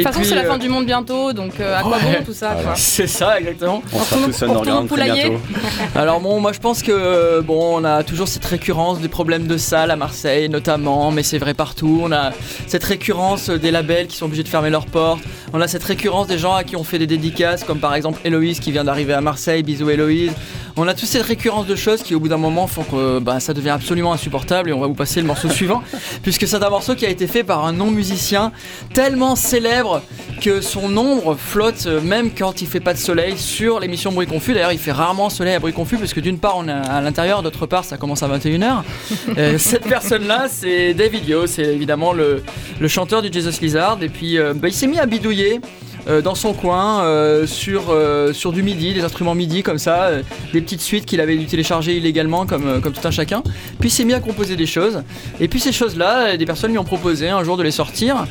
Et 0.00 0.04
toute 0.04 0.12
façon, 0.12 0.22
c'est 0.22 0.36
la 0.36 0.42
euh, 0.42 0.48
fin 0.48 0.58
du 0.58 0.68
monde 0.68 0.86
bientôt, 0.86 1.32
donc 1.32 1.58
euh, 1.58 1.76
à 1.76 1.82
quoi 1.82 1.96
ouais. 1.96 2.18
bon 2.18 2.24
tout 2.24 2.32
ça 2.32 2.54
Voilà. 2.54 2.76
C'est 2.76 3.08
ça, 3.08 3.40
exactement. 3.40 3.82
On 3.92 3.98
sera 3.98 4.26
tous 4.26 4.94
très 4.94 5.10
bientôt. 5.10 5.40
Alors 5.96 6.20
bon, 6.20 6.38
moi 6.40 6.52
je 6.52 6.60
pense 6.60 6.82
que 6.82 7.40
bon, 7.40 7.80
on 7.80 7.84
a 7.84 8.04
toujours 8.04 8.28
cette 8.28 8.44
récurrence 8.44 9.00
des 9.00 9.08
problèmes 9.08 9.48
de 9.48 9.56
salle 9.56 9.90
à 9.90 9.96
Marseille 9.96 10.48
notamment, 10.48 11.10
mais 11.10 11.24
c'est 11.24 11.38
vrai 11.38 11.54
partout. 11.54 12.00
On 12.02 12.12
a 12.12 12.30
cette 12.68 12.84
récurrence 12.84 13.50
des 13.50 13.72
labels 13.72 14.06
qui 14.06 14.16
sont 14.16 14.26
obligés 14.26 14.44
de 14.44 14.48
fermer 14.48 14.70
leurs 14.70 14.86
portes. 14.86 15.20
On 15.52 15.60
a 15.60 15.66
cette 15.66 15.84
récurrence 15.84 16.28
des 16.28 16.38
gens 16.38 16.54
à 16.54 16.62
qui 16.62 16.76
on 16.76 16.84
fait 16.84 16.98
des 16.98 17.06
dédicaces, 17.06 17.64
comme 17.64 17.78
par 17.78 17.94
exemple 17.94 18.20
Héloïse 18.24 18.60
qui 18.60 18.70
vient 18.70 18.84
d'arriver 18.84 19.14
à 19.14 19.20
Marseille. 19.20 19.62
Bisous 19.62 19.90
Héloïse. 19.90 20.32
On 20.78 20.86
a 20.86 20.92
toute 20.92 21.08
cette 21.08 21.22
récurrence 21.22 21.66
de 21.66 21.74
choses 21.74 22.02
qui 22.02 22.14
au 22.14 22.20
bout 22.20 22.28
d'un 22.28 22.36
moment 22.36 22.66
font 22.66 22.82
que 22.82 23.18
bah, 23.18 23.40
ça 23.40 23.54
devient 23.54 23.70
absolument 23.70 24.12
insupportable 24.12 24.68
et 24.68 24.72
on 24.74 24.80
va 24.80 24.86
vous 24.86 24.94
passer 24.94 25.22
le 25.22 25.26
morceau 25.26 25.48
suivant, 25.50 25.82
puisque 26.22 26.46
c'est 26.46 26.62
un 26.62 26.68
morceau 26.68 26.94
qui 26.94 27.06
a 27.06 27.08
été 27.08 27.26
fait 27.26 27.44
par 27.44 27.64
un 27.64 27.72
non-musicien 27.72 28.52
tellement 28.92 29.36
célèbre 29.36 30.02
que 30.42 30.60
son 30.60 30.94
ombre 30.98 31.34
flotte 31.34 31.86
euh, 31.86 32.02
même 32.02 32.30
quand 32.30 32.60
il 32.60 32.68
fait 32.68 32.80
pas 32.80 32.92
de 32.92 32.98
soleil 32.98 33.38
sur 33.38 33.80
l'émission 33.80 34.12
Bruit 34.12 34.26
Confus. 34.26 34.52
D'ailleurs, 34.52 34.72
il 34.72 34.78
fait 34.78 34.92
rarement 34.92 35.30
soleil 35.30 35.54
à 35.54 35.60
Bruit 35.60 35.72
Confus 35.72 35.96
parce 35.96 36.12
que 36.12 36.20
d'une 36.20 36.38
part 36.38 36.58
on 36.58 36.68
est 36.68 36.72
à 36.72 37.00
l'intérieur, 37.00 37.42
d'autre 37.42 37.64
part 37.64 37.86
ça 37.86 37.96
commence 37.96 38.22
à 38.22 38.28
21h. 38.28 38.82
Euh, 39.38 39.58
cette 39.58 39.86
personne-là, 39.86 40.46
c'est 40.48 40.94
David 40.94 41.28
Yo, 41.28 41.46
c'est 41.46 41.64
évidemment 41.64 42.12
le, 42.12 42.42
le 42.80 42.88
chanteur 42.88 43.22
du 43.22 43.30
Jesus 43.30 43.60
Lizard. 43.60 43.98
Et 44.00 44.08
puis 44.08 44.38
euh, 44.38 44.54
bah, 44.54 44.68
il 44.68 44.72
s'est 44.72 44.86
mis 44.86 44.98
à 44.98 45.06
bidouiller. 45.06 45.60
Euh, 46.08 46.22
dans 46.22 46.34
son 46.34 46.52
coin, 46.52 47.02
euh, 47.02 47.46
sur, 47.46 47.90
euh, 47.90 48.32
sur 48.32 48.52
du 48.52 48.62
MIDI, 48.62 48.94
des 48.94 49.02
instruments 49.02 49.34
MIDI 49.34 49.62
comme 49.62 49.78
ça, 49.78 50.10
des 50.52 50.60
petites 50.60 50.80
suites 50.80 51.04
qu'il 51.04 51.20
avait 51.20 51.36
dû 51.36 51.46
télécharger 51.46 51.96
illégalement 51.96 52.46
comme, 52.46 52.80
comme 52.80 52.92
tout 52.92 53.06
un 53.06 53.10
chacun. 53.10 53.42
Puis 53.80 53.88
il 53.88 53.92
s'est 53.92 54.04
mis 54.04 54.14
à 54.14 54.20
composer 54.20 54.56
des 54.56 54.66
choses. 54.66 55.02
Et 55.40 55.48
puis 55.48 55.58
ces 55.58 55.72
choses-là, 55.72 56.36
des 56.36 56.46
personnes 56.46 56.70
lui 56.70 56.78
ont 56.78 56.84
proposé 56.84 57.28
un 57.28 57.42
jour 57.42 57.56
de 57.56 57.62
les 57.62 57.70
sortir. 57.70 58.26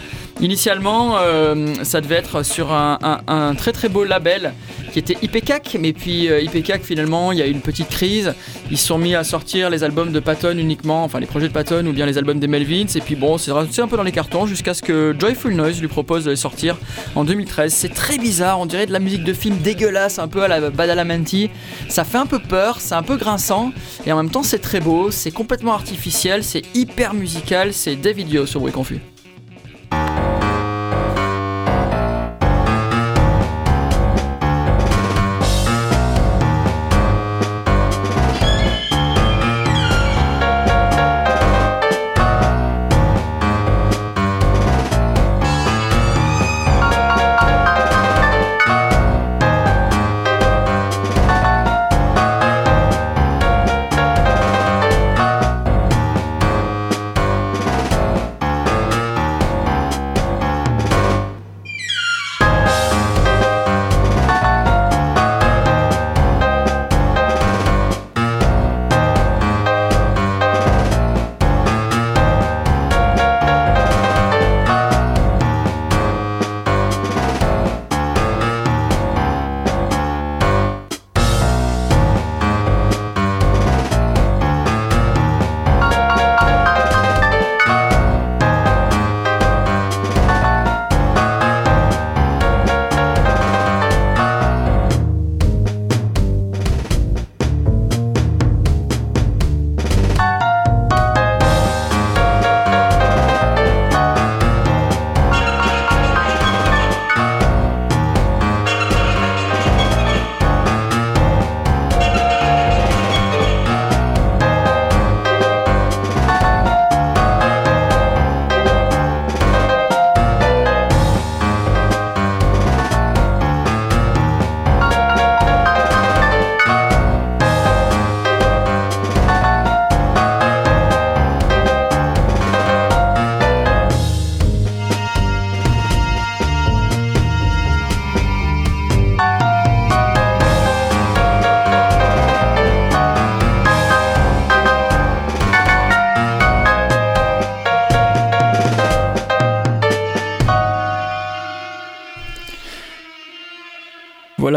Initialement, 0.45 1.17
euh, 1.17 1.73
ça 1.81 2.01
devait 2.01 2.17
être 2.17 2.43
sur 2.43 2.71
un, 2.71 3.55
très 3.58 3.71
très 3.71 3.89
beau 3.89 4.03
label 4.03 4.53
qui 4.93 4.99
était 4.99 5.17
IPCAC, 5.23 5.77
mais 5.79 5.91
puis 5.91 6.29
euh, 6.29 6.39
IPCAC 6.39 6.84
finalement, 6.84 7.31
il 7.31 7.39
y 7.39 7.41
a 7.41 7.47
eu 7.47 7.51
une 7.51 7.62
petite 7.62 7.89
crise. 7.89 8.31
Ils 8.69 8.77
se 8.77 8.86
sont 8.86 8.99
mis 8.99 9.15
à 9.15 9.23
sortir 9.23 9.71
les 9.71 9.84
albums 9.84 10.12
de 10.12 10.19
Patton 10.19 10.60
uniquement, 10.60 11.03
enfin 11.03 11.19
les 11.19 11.25
projets 11.25 11.47
de 11.47 11.51
Patton 11.51 11.88
ou 11.88 11.93
bien 11.93 12.05
les 12.05 12.19
albums 12.19 12.38
des 12.38 12.45
Melvins. 12.45 12.86
Et 12.93 13.01
puis 13.01 13.15
bon, 13.15 13.39
c'est 13.39 13.49
un 13.49 13.88
peu 13.88 13.97
dans 13.97 14.03
les 14.03 14.12
cartons 14.12 14.45
jusqu'à 14.45 14.75
ce 14.75 14.84
que 14.84 15.15
Joyful 15.17 15.55
Noise 15.55 15.81
lui 15.81 15.88
propose 15.88 16.25
de 16.25 16.29
les 16.29 16.36
sortir 16.36 16.77
en 17.15 17.23
2013. 17.23 17.73
C'est 17.73 17.95
très 17.95 18.19
bizarre, 18.19 18.60
on 18.60 18.67
dirait 18.67 18.86
de 18.86 18.93
la 18.93 18.99
musique 18.99 19.23
de 19.23 19.34
film 19.34 19.58
dégueulasse, 19.58 20.19
un 20.19 20.27
peu 20.27 20.43
à 20.43 20.47
la 20.47 20.69
Badalamenti. 20.69 21.49
Ça 21.89 22.03
fait 22.03 22.19
un 22.19 22.27
peu 22.27 22.38
peur, 22.38 22.81
c'est 22.81 22.93
un 22.93 23.03
peu 23.03 23.17
grinçant, 23.17 23.71
et 24.05 24.12
en 24.12 24.17
même 24.17 24.29
temps 24.29 24.43
c'est 24.43 24.60
très 24.60 24.79
beau, 24.79 25.10
c'est 25.10 25.31
complètement 25.31 25.73
artificiel, 25.73 26.43
c'est 26.43 26.62
hyper 26.75 27.15
musical, 27.15 27.73
c'est 27.73 27.95
David 27.95 28.29
Yo 28.29 28.45
sur 28.45 28.60
Bruit 28.60 28.71
Confus. 28.71 28.99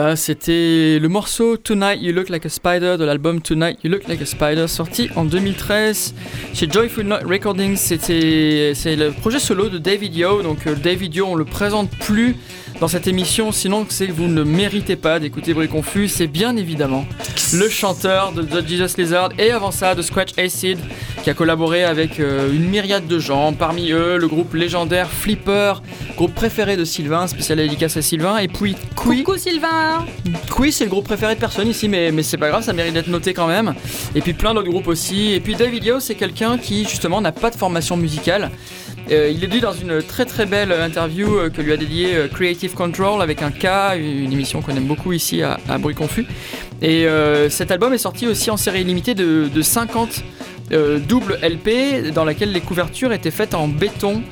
Voilà, 0.08 0.16
c'était 0.16 0.98
le 0.98 1.08
morceau 1.10 1.58
Tonight 1.58 2.00
You 2.00 2.14
Look 2.14 2.30
Like 2.30 2.46
a 2.46 2.48
Spider 2.48 2.96
de 2.98 3.04
l'album 3.04 3.42
Tonight 3.42 3.78
You 3.84 3.90
Look 3.90 4.08
Like 4.08 4.22
a 4.22 4.24
Spider 4.24 4.66
sorti 4.66 5.10
en 5.16 5.26
2013 5.26 6.14
chez 6.54 6.66
Joyful 6.66 7.04
Note 7.04 7.24
Recordings. 7.24 7.76
C'était 7.76 8.72
c'est 8.74 8.96
le 8.96 9.10
projet 9.10 9.38
solo 9.38 9.68
de 9.68 9.76
David 9.76 10.16
Yo. 10.16 10.40
Donc 10.40 10.66
euh, 10.66 10.74
David 10.74 11.14
Yo, 11.14 11.26
on 11.26 11.34
le 11.34 11.44
présente 11.44 11.90
plus 11.90 12.36
dans 12.80 12.88
cette 12.88 13.06
émission, 13.06 13.52
sinon 13.52 13.84
c'est 13.86 14.06
que 14.06 14.12
vous 14.12 14.28
ne 14.28 14.44
méritez 14.44 14.96
pas 14.96 15.20
d'écouter 15.20 15.52
Bruit 15.52 15.68
Confus. 15.68 16.08
C'est 16.08 16.26
bien 16.26 16.56
évidemment 16.56 17.04
le 17.52 17.68
chanteur 17.68 18.32
de 18.32 18.42
The 18.42 18.66
Jesus 18.66 18.96
Lizard 18.96 19.30
et 19.38 19.50
avant 19.50 19.72
ça 19.72 19.94
de 19.94 20.00
Scratch 20.00 20.38
Acid 20.38 20.78
qui 21.28 21.32
a 21.32 21.34
collaboré 21.34 21.84
avec 21.84 22.20
euh, 22.20 22.50
une 22.50 22.70
myriade 22.70 23.06
de 23.06 23.18
gens, 23.18 23.52
parmi 23.52 23.90
eux 23.90 24.16
le 24.16 24.28
groupe 24.28 24.54
légendaire 24.54 25.10
Flipper, 25.10 25.74
groupe 26.16 26.34
préféré 26.34 26.78
de 26.78 26.86
Sylvain, 26.86 27.26
spécial 27.26 27.58
dédicace 27.58 27.98
à 27.98 28.02
Sylvain, 28.02 28.38
et 28.38 28.48
puis 28.48 28.74
Qui. 28.96 29.24
Coucou 29.24 29.36
Sylvain 29.36 30.06
Qui, 30.56 30.72
c'est 30.72 30.84
le 30.84 30.90
groupe 30.90 31.04
préféré 31.04 31.34
de 31.34 31.38
personne 31.38 31.68
ici, 31.68 31.86
mais, 31.86 32.12
mais 32.12 32.22
c'est 32.22 32.38
pas 32.38 32.48
grave, 32.48 32.62
ça 32.62 32.72
mérite 32.72 32.94
d'être 32.94 33.08
noté 33.08 33.34
quand 33.34 33.46
même. 33.46 33.74
Et 34.14 34.22
puis 34.22 34.32
plein 34.32 34.54
d'autres 34.54 34.70
groupes 34.70 34.88
aussi. 34.88 35.34
Et 35.34 35.40
puis 35.40 35.54
David 35.54 35.84
Yo, 35.84 36.00
c'est 36.00 36.14
quelqu'un 36.14 36.56
qui 36.56 36.84
justement 36.84 37.20
n'a 37.20 37.32
pas 37.32 37.50
de 37.50 37.56
formation 37.56 37.98
musicale. 37.98 38.50
Euh, 39.10 39.30
il 39.30 39.44
est 39.44 39.48
dit 39.48 39.60
dans 39.60 39.72
une 39.72 40.02
très 40.02 40.24
très 40.24 40.46
belle 40.46 40.72
interview 40.72 41.36
euh, 41.36 41.50
que 41.50 41.60
lui 41.62 41.72
a 41.72 41.76
dédiée 41.76 42.14
euh, 42.14 42.28
Creative 42.28 42.74
Control 42.74 43.22
avec 43.22 43.42
un 43.42 43.50
K, 43.50 43.98
une 43.98 44.32
émission 44.32 44.62
qu'on 44.62 44.76
aime 44.76 44.86
beaucoup 44.86 45.12
ici 45.12 45.42
à, 45.42 45.58
à 45.68 45.76
Bruit 45.76 45.94
Confus. 45.94 46.26
Et 46.80 47.06
cet 47.50 47.72
album 47.72 47.92
est 47.92 47.98
sorti 47.98 48.28
aussi 48.28 48.50
en 48.50 48.56
série 48.56 48.84
limitée 48.84 49.14
de, 49.14 49.48
de 49.52 49.62
50 49.62 50.22
euh, 50.72 50.98
doubles 50.98 51.38
LP 51.42 52.12
dans 52.12 52.24
laquelle 52.24 52.52
les 52.52 52.60
couvertures 52.60 53.12
étaient 53.12 53.30
faites 53.30 53.54
en 53.54 53.68
béton. 53.68 54.22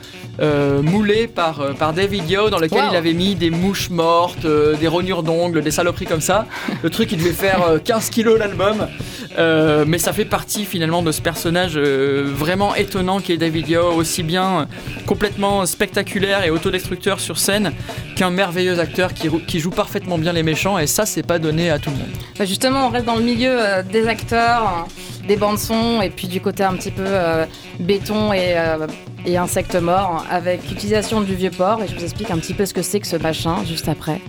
Euh, 0.40 0.82
moulé 0.82 1.26
par, 1.26 1.60
euh, 1.60 1.72
par 1.72 1.92
David 1.92 2.28
Yo 2.28 2.50
dans 2.50 2.58
lequel 2.58 2.76
Wow. 2.76 2.90
il 2.92 2.96
avait 2.96 3.12
mis 3.14 3.34
des 3.34 3.50
mouches 3.50 3.90
mortes, 3.90 4.44
euh, 4.44 4.76
des 4.76 4.88
rognures 4.88 5.22
d'ongles, 5.22 5.62
des 5.62 5.70
saloperies 5.70 6.04
comme 6.04 6.20
ça. 6.20 6.46
Le 6.82 6.90
truc 6.90 7.12
il 7.12 7.18
devait 7.18 7.30
faire 7.30 7.62
euh, 7.62 7.78
15 7.78 8.10
kilos 8.10 8.38
l'album, 8.38 8.86
mais 9.86 9.98
ça 9.98 10.12
fait 10.12 10.24
partie 10.24 10.64
finalement 10.64 11.02
de 11.02 11.12
ce 11.12 11.22
personnage 11.22 11.78
vraiment 11.78 12.74
étonnant 12.74 13.20
qui 13.20 13.32
est 13.32 13.36
David 13.36 13.68
Yo, 13.68 13.92
aussi 13.92 14.22
bien 14.22 14.66
complètement 15.06 15.64
spectaculaire 15.66 16.44
et 16.44 16.50
autodestructeur 16.50 17.20
sur 17.20 17.38
scène 17.38 17.72
qu'un 18.16 18.30
merveilleux 18.30 18.78
acteur 18.80 19.12
qui, 19.14 19.60
joue 19.60 19.70
parfaitement 19.70 20.18
bien 20.18 20.32
les 20.32 20.42
méchants 20.42 20.78
et 20.78 20.86
ça 20.86 21.06
c'est 21.06 21.22
pas 21.22 21.38
donné 21.38 21.70
à 21.70 21.78
tout 21.78 21.90
le 21.90 21.96
monde. 21.96 22.08
Bah, 22.38 22.44
Justement, 22.44 22.86
on 22.86 22.90
reste 22.90 23.06
dans 23.06 23.16
le 23.16 23.22
milieu 23.22 23.58
des 23.90 24.06
acteurs, 24.06 24.86
euh, 24.86 25.26
des 25.28 25.36
bandes 25.36 25.58
son 25.58 26.02
et 26.02 26.10
puis 26.10 26.28
du 26.28 26.40
côté 26.40 26.62
un 26.64 26.74
petit 26.74 26.90
peu 26.90 27.04
béton 27.80 28.32
et, 28.32 28.54
et 29.24 29.36
insectes 29.36 29.76
morts 29.76 30.24
avec 30.30 30.68
l'utilisation 30.68 31.20
du 31.20 31.34
vieux 31.34 31.50
port. 31.50 31.82
Et 31.82 31.88
je 31.88 31.94
vous 31.94 32.04
explique 32.04 32.30
un 32.30 32.38
petit 32.38 32.54
peu 32.54 32.66
ce 32.66 32.74
que 32.74 32.82
c'est 32.82 33.00
que 33.00 33.06
ce 33.06 33.16
machin 33.16 33.64
juste 33.64 33.88
après. 33.88 34.20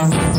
Thank 0.00 0.14
you. 0.14 0.29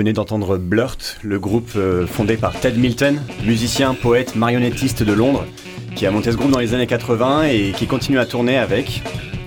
Venez 0.00 0.14
d'entendre 0.14 0.56
Blurt, 0.56 1.18
le 1.22 1.38
groupe 1.38 1.72
euh, 1.76 2.06
fondé 2.06 2.38
par 2.38 2.58
Ted 2.58 2.78
Milton, 2.78 3.20
musicien, 3.44 3.92
poète, 3.92 4.34
marionnettiste 4.34 5.02
de 5.02 5.12
Londres, 5.12 5.44
qui 5.94 6.06
a 6.06 6.10
monté 6.10 6.32
ce 6.32 6.38
groupe 6.38 6.50
dans 6.50 6.58
les 6.58 6.72
années 6.72 6.86
80 6.86 7.42
et 7.50 7.72
qui 7.76 7.86
continue 7.86 8.18
à 8.18 8.24
tourner 8.24 8.56
avec 8.56 9.02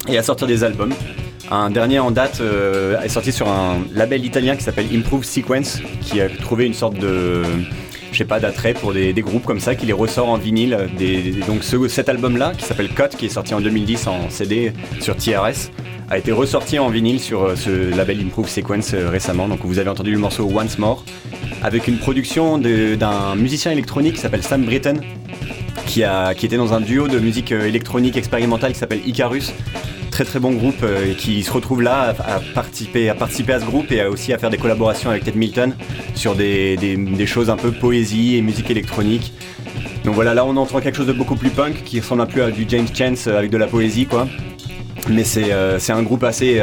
et 0.08 0.16
à 0.16 0.22
sortir 0.22 0.46
des 0.46 0.64
albums. 0.64 0.94
Un 1.50 1.72
dernier 1.72 1.98
en 1.98 2.12
date 2.12 2.38
euh, 2.40 3.02
est 3.02 3.10
sorti 3.10 3.32
sur 3.32 3.48
un 3.50 3.78
label 3.96 4.24
italien 4.24 4.56
qui 4.56 4.64
s'appelle 4.64 4.86
Improve 4.94 5.24
Sequence, 5.24 5.80
qui 6.02 6.22
a 6.22 6.30
trouvé 6.30 6.68
une 6.68 6.76
sorte 6.76 7.00
de, 7.00 7.42
je 8.12 8.18
sais 8.20 8.26
d'attrait 8.40 8.76
pour 8.76 8.94
des, 8.94 9.12
groupes 9.14 9.46
comme 9.46 9.60
ça, 9.60 9.74
qui 9.74 9.88
les 9.88 9.94
ressort 9.94 10.30
en 10.30 10.38
vinyle. 10.38 10.78
Donc 11.48 11.64
ce- 11.64 11.88
cet 11.88 12.10
album-là, 12.10 12.54
qui 12.56 12.64
s'appelle 12.66 12.90
Cut, 12.90 13.18
qui 13.18 13.26
est 13.26 13.30
sorti 13.30 13.56
en 13.56 13.60
2010 13.60 14.06
en 14.06 14.30
CD 14.30 14.72
sur 15.02 15.18
TRS, 15.18 15.72
a 16.10 16.18
été 16.18 16.32
ressorti 16.32 16.80
en 16.80 16.90
vinyle 16.90 17.20
sur 17.20 17.44
euh, 17.44 17.56
ce 17.56 17.96
label 17.96 18.20
Improve 18.20 18.50
Sequence 18.50 18.94
euh, 18.94 19.10
récemment. 19.10 19.48
Donc 19.48 19.60
vous 19.64 19.80
avez 19.80 19.90
entendu 19.90 20.12
le 20.12 20.20
morceau 20.20 20.50
Once 20.54 20.78
More, 20.78 21.04
avec 21.62 21.88
une 21.88 21.98
production 21.98 22.58
d'un 22.58 23.36
musicien 23.36 23.72
électronique 23.72 24.16
qui 24.16 24.20
s'appelle 24.22 24.44
Sam 24.44 24.64
Britton, 24.64 24.96
qui, 25.86 26.04
était 26.04 26.58
dans 26.58 26.74
un 26.74 26.82
duo 26.82 27.08
de 27.08 27.20
musique 27.20 27.52
euh, 27.52 27.68
électronique 27.68 28.18
expérimentale 28.18 28.74
qui 28.74 28.80
s'appelle 28.80 29.02
Icarus. 29.06 29.54
très 30.12 30.26
très 30.26 30.40
bon 30.40 30.52
groupe 30.52 30.86
qui 31.18 31.42
se 31.42 31.52
retrouve 31.52 31.82
là 31.82 32.14
à, 32.20 32.40
participer, 32.54 33.10
à 33.10 33.16
ce 33.28 33.66
groupe 33.66 33.92
et 33.92 34.06
aussi 34.06 34.32
à 34.32 34.38
faire 34.38 34.52
des 34.52 34.60
collaborations 34.60 35.10
avec 35.10 35.24
Ted 35.24 35.38
Milton 35.38 35.74
sur 36.14 36.36
des, 36.36 36.78
des- 36.78 37.26
choses 37.26 37.50
un 37.50 37.58
peu 37.58 37.72
poésie 37.72 38.36
et 38.36 38.42
musique 38.44 38.70
électronique. 38.70 39.34
Donc 40.04 40.14
voilà, 40.14 40.36
là 40.36 40.46
on 40.46 40.56
entend 40.58 40.82
quelque 40.82 40.98
chose 40.98 41.08
de 41.08 41.14
beaucoup 41.14 41.36
plus 41.36 41.50
punk 41.50 41.84
qui 41.84 42.00
ressemble 42.00 42.22
un 42.22 42.28
peu 42.28 42.44
à 42.44 42.52
du 42.52 42.66
James 42.68 42.88
Chance 42.94 43.26
avec 43.26 43.50
de 43.50 43.58
la 43.58 43.66
poésie 43.68 44.06
quoi. 44.06 44.28
Mais 45.10 45.24
c'est 45.24 45.52
euh, 45.52 45.80
c'est 45.80 45.92
un 45.94 46.04
groupe 46.04 46.24
assez, 46.24 46.62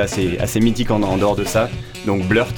mythique 0.61 0.91
en, 0.91 1.17
dehors 1.17 1.37
de 1.37 1.45
ça. 1.45 1.69
Donc 2.07 2.23
Blurt, 2.27 2.55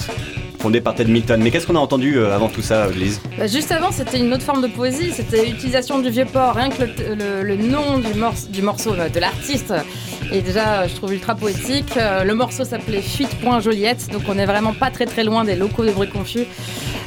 fondé 0.61 0.81
par 0.81 0.95
Ted 0.95 1.11
Milton. 1.11 1.41
Mais 1.43 1.51
qu'est-ce 1.51 1.67
qu'on 1.67 1.77
a 1.77 1.81
entendu 1.81 2.17
euh, 2.17 2.35
avant 2.35 2.49
tout 2.49 2.63
ça, 2.63 2.89
Lise? 2.91 3.21
Bah, 3.39 3.47
juste 3.47 3.73
avant, 3.73 3.91
c'était 3.91 4.19
une 4.21 4.33
autre 4.33 4.45
forme 4.45 4.63
de 4.63 4.69
poésie, 4.69 5.11
c'était 5.13 5.45
l'utilisation 5.45 5.99
du 5.99 6.11
vieux 6.11 6.27
port. 6.27 6.55
Rien 6.55 6.71
que 6.71 6.83
le, 6.83 7.57
nom 7.57 7.99
du, 7.99 8.15
morce- 8.19 8.49
du 8.49 8.63
morceau, 8.63 8.95
euh, 8.95 9.09
de 9.09 9.19
l'artiste, 9.19 9.75
est 10.31 10.41
déjà, 10.43 10.87
je 10.87 10.95
trouve, 10.95 11.13
ultra 11.13 11.35
poétique. 11.35 11.95
Le 11.97 12.33
morceau 12.35 12.65
s'appelait 12.65 13.03
Fuite.Joliette, 13.03 14.09
donc 14.13 14.23
on 14.29 14.39
est 14.39 14.47
vraiment 14.47 14.73
pas 14.73 14.91
très 14.91 15.05
très 15.05 15.25
loin 15.25 15.45
des 15.45 15.57
locaux 15.57 15.85
de 15.85 15.91
bruit 15.91 16.09
confus. 16.09 16.47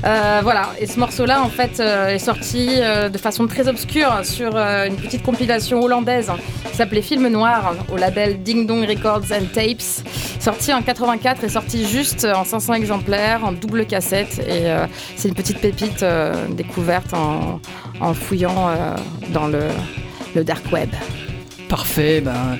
Euh, 0.04 0.40
voilà, 0.44 0.70
et 0.80 0.88
ce 0.88 1.00
morceau-là, 1.00 1.42
en 1.42 1.50
fait, 1.50 1.80
euh, 1.80 2.10
est 2.10 2.20
sorti 2.20 2.70
euh, 2.72 3.10
de 3.10 3.18
façon 3.18 3.48
très 3.48 3.68
obscure 3.68 4.24
sur 4.24 4.56
une 4.58 4.96
petite 4.96 5.24
compilation 5.24 5.82
hollandaise 5.82 6.32
qui 6.70 6.76
s'appelait 6.76 7.02
Film 7.02 7.28
Noir 7.28 7.76
au 7.92 7.98
label 7.98 8.42
Ding 8.42 8.68
Dong 8.68 8.86
Records 8.88 9.32
and 9.32 9.46
Tapes. 9.54 10.06
Sorti 10.40 10.74
en 10.74 10.82
84 10.82 11.44
et 11.44 11.50
sorti 11.50 11.88
juste 11.88 12.26
en 12.26 12.44
500 12.44 12.74
exemplaires, 12.74 13.44
en 13.44 13.52
double 13.52 13.86
cassette. 13.86 14.40
Et 14.48 14.66
c'est 15.16 15.30
une 15.30 15.34
petite 15.34 15.60
pépite 15.60 16.06
découverte 16.52 17.14
en, 17.14 18.14
fouillant 18.14 18.70
dans 19.30 19.48
le 19.48 20.44
dark 20.44 20.72
web. 20.72 20.90
Parfait, 21.68 22.22
ben. 22.22 22.60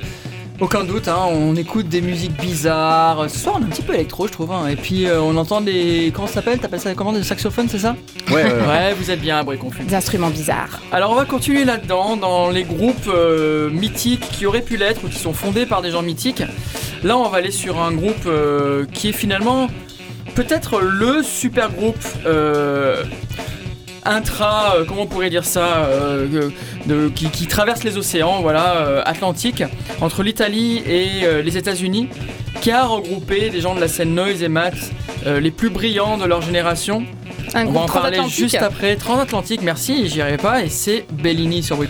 Aucun 0.62 0.86
doute, 0.86 1.10
hein, 1.10 1.20
on 1.30 1.54
écoute 1.58 1.90
des 1.90 2.00
musiques 2.00 2.40
bizarres. 2.40 3.30
Ce 3.30 3.40
soir, 3.40 3.56
on 3.58 3.62
est 3.62 3.66
un 3.66 3.70
petit 3.70 3.82
peu 3.82 3.94
électro, 3.94 4.26
je 4.26 4.32
trouve. 4.32 4.54
hein. 4.54 4.68
Et 4.68 4.78
puis, 4.78 5.06
euh, 5.06 5.20
on 5.22 5.36
entend 5.36 5.60
des. 5.60 6.14
Comment 6.16 6.28
ça 6.28 6.36
s'appelle? 6.36 6.60
T'appelles 6.60 6.80
ça 6.80 6.94
comment 6.96 7.12
Des 7.12 7.24
saxophones, 7.24 7.68
c'est 7.68 7.80
ça? 7.80 7.96
Ouais, 8.32 8.44
Ouais, 8.46 8.94
vous 8.98 9.12
êtes 9.12 9.20
bien, 9.20 9.44
bruit 9.44 9.58
confus. 9.58 9.84
Des 9.84 9.96
instruments 9.96 10.30
bizarres. 10.30 10.80
Alors, 10.94 11.12
on 11.12 11.16
va 11.16 11.26
continuer 11.26 11.66
là-dedans, 11.66 12.16
dans 12.16 12.50
les 12.50 12.64
groupes 12.64 13.08
euh, 13.10 13.70
mythiques 13.70 14.30
qui 14.32 14.46
auraient 14.46 14.62
pu 14.62 14.78
l'être 14.78 15.04
ou 15.04 15.10
qui 15.10 15.20
sont 15.20 15.34
fondés 15.34 15.66
par 15.66 15.82
des 15.82 15.92
gens 15.92 16.02
mythiques. 16.02 16.44
Là, 17.04 17.18
on 17.18 17.28
va 17.28 17.40
aller 17.40 17.52
sur 17.52 17.82
un 17.82 17.92
groupe 17.92 18.26
euh, 18.26 18.86
qui 18.94 19.10
est 19.10 19.14
finalement 19.14 19.68
peut-être 20.36 20.80
le 20.80 21.22
super 21.22 21.70
groupe. 21.72 21.98
Intra, 24.06 24.76
euh, 24.76 24.86
comment 24.88 25.04
on 25.04 25.08
pourrait 25.08 25.30
dire 25.30 25.46
ça, 25.46 25.86
euh, 25.88 26.50
de- 26.86 27.10
qui, 27.10 27.30
qui 27.30 27.48
traverse 27.48 27.84
les 27.84 27.98
océans, 27.98 28.42
voilà, 28.42 28.78
euh, 28.78 29.02
Atlantique, 29.06 29.64
entre 30.02 30.24
l'Italie 30.24 30.82
et 30.88 31.42
les 31.44 31.58
États-Unis, 31.58 32.10
qui 32.62 32.72
a 32.72 32.86
regroupé 32.86 33.50
des 33.50 33.62
gens 33.62 33.76
de 33.76 33.80
la 33.82 33.88
scène 33.88 34.14
noise 34.16 34.42
et 34.44 34.48
math 34.50 34.92
les 35.26 35.52
plus 35.52 35.70
brillants 35.70 36.18
de 36.18 36.26
leur 36.26 36.42
génération. 36.42 37.04
Un 37.54 37.68
On 37.68 37.72
va 37.72 37.80
en 37.82 37.86
parler 37.86 38.20
juste 38.28 38.56
après. 38.56 38.96
Transatlantique, 38.96 39.62
merci, 39.62 40.08
j'y 40.08 40.22
arrivais 40.22 40.38
pas, 40.38 40.64
et 40.64 40.70
c'est 40.70 41.06
Bellini 41.12 41.64
sur 41.64 41.78
Bruit 41.78 41.88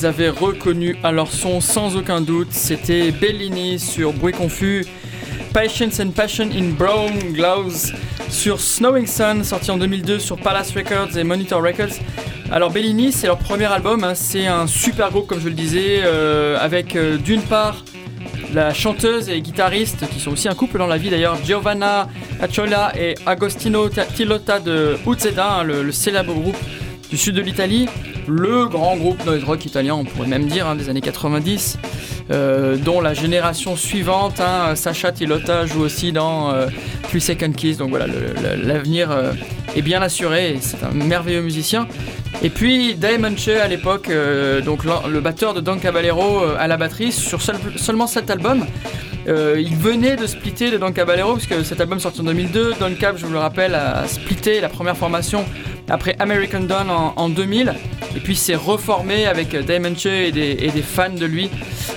les 0.00 0.06
avez 0.06 0.30
reconnus 0.30 0.96
à 1.02 1.12
leur 1.12 1.30
son 1.30 1.60
sans 1.60 1.94
aucun 1.96 2.20
doute. 2.22 2.48
C'était 2.52 3.10
Bellini 3.10 3.78
sur 3.78 4.12
Bruit 4.14 4.32
Confus, 4.32 4.86
Patience 5.52 6.00
and 6.00 6.10
Passion 6.12 6.48
in 6.54 6.70
Brown 6.70 7.12
Gloves 7.32 7.92
sur 8.30 8.60
Snowing 8.60 9.06
Sun, 9.06 9.44
sorti 9.44 9.70
en 9.70 9.76
2002 9.76 10.18
sur 10.18 10.38
Palace 10.38 10.72
Records 10.74 11.18
et 11.18 11.24
Monitor 11.24 11.62
Records. 11.62 11.98
Alors 12.50 12.70
Bellini, 12.70 13.12
c'est 13.12 13.26
leur 13.26 13.36
premier 13.38 13.66
album, 13.66 14.02
hein. 14.04 14.14
c'est 14.14 14.46
un 14.46 14.66
super 14.66 15.10
groupe 15.10 15.26
comme 15.26 15.40
je 15.40 15.48
le 15.48 15.54
disais, 15.54 16.00
euh, 16.04 16.56
avec 16.58 16.96
euh, 16.96 17.18
d'une 17.18 17.42
part 17.42 17.84
la 18.54 18.72
chanteuse 18.72 19.28
et 19.28 19.40
guitariste, 19.42 20.08
qui 20.10 20.18
sont 20.20 20.30
aussi 20.32 20.48
un 20.48 20.54
couple 20.54 20.78
dans 20.78 20.86
la 20.86 20.96
vie 20.96 21.10
d'ailleurs, 21.10 21.36
Giovanna 21.44 22.08
Acciola 22.40 22.92
et 22.98 23.16
Agostino 23.26 23.88
Ta- 23.90 24.06
Tilota 24.06 24.60
de 24.60 24.96
Uzzeda, 25.06 25.58
hein, 25.58 25.62
le 25.64 25.92
célèbre 25.92 26.32
groupe 26.32 26.56
du 27.10 27.16
sud 27.18 27.34
de 27.34 27.42
l'Italie, 27.42 27.86
le 28.28 28.66
grand 28.66 28.96
groupe 28.96 29.24
noise 29.26 29.44
rock 29.44 29.64
italien, 29.66 29.94
on 29.94 30.04
pourrait 30.04 30.28
même 30.28 30.46
dire, 30.46 30.66
hein, 30.66 30.74
des 30.76 30.88
années 30.88 31.00
90, 31.00 31.78
euh, 32.30 32.76
dont 32.76 33.00
la 33.00 33.14
génération 33.14 33.76
suivante, 33.76 34.40
hein, 34.40 34.74
Sacha 34.76 35.12
Tilota 35.12 35.66
joue 35.66 35.80
aussi 35.82 36.12
dans 36.12 36.52
euh, 36.52 36.66
Three 37.08 37.20
Second 37.20 37.52
Kiss, 37.52 37.76
donc 37.76 37.90
voilà, 37.90 38.06
l'avenir 38.62 39.10
euh, 39.10 39.32
est 39.76 39.82
bien 39.82 40.00
assuré, 40.02 40.58
c'est 40.60 40.82
un 40.84 40.90
merveilleux 40.92 41.42
musicien. 41.42 41.86
Et 42.42 42.50
puis 42.50 42.94
Dave 42.94 43.20
Munche 43.20 43.48
à 43.48 43.66
l'époque, 43.68 44.08
euh, 44.08 44.60
donc 44.60 44.84
le 44.84 45.20
batteur 45.20 45.52
de 45.54 45.60
Don 45.60 45.78
Caballero 45.78 46.42
à 46.58 46.66
la 46.68 46.76
batterie 46.76 47.12
sur 47.12 47.42
seul- 47.42 47.56
seulement 47.76 48.06
cet 48.06 48.30
album. 48.30 48.64
Il 49.28 49.76
venait 49.76 50.16
de 50.16 50.26
splitter 50.26 50.70
de 50.72 50.76
Don 50.78 50.90
Caballero 50.92 51.34
parce 51.34 51.46
que 51.46 51.62
cet 51.62 51.80
album 51.80 52.00
sorti 52.00 52.20
en 52.20 52.24
2002. 52.24 52.74
Don 52.80 52.92
Cab, 52.98 53.16
je 53.16 53.26
vous 53.26 53.32
le 53.32 53.38
rappelle, 53.38 53.76
a 53.76 54.04
splitté 54.08 54.60
la 54.60 54.68
première 54.68 54.96
formation 54.96 55.44
après 55.90 56.16
American 56.18 56.60
Dawn 56.60 56.90
en, 56.90 57.12
en 57.16 57.28
2000. 57.28 57.74
Et 58.16 58.20
puis 58.20 58.34
s'est 58.34 58.56
reformé 58.56 59.26
avec 59.26 59.54
Dave 59.64 59.82
Munche 59.82 60.06
et 60.06 60.32
des, 60.32 60.82
fans 60.82 61.10
de 61.10 61.26
lui 61.26 61.50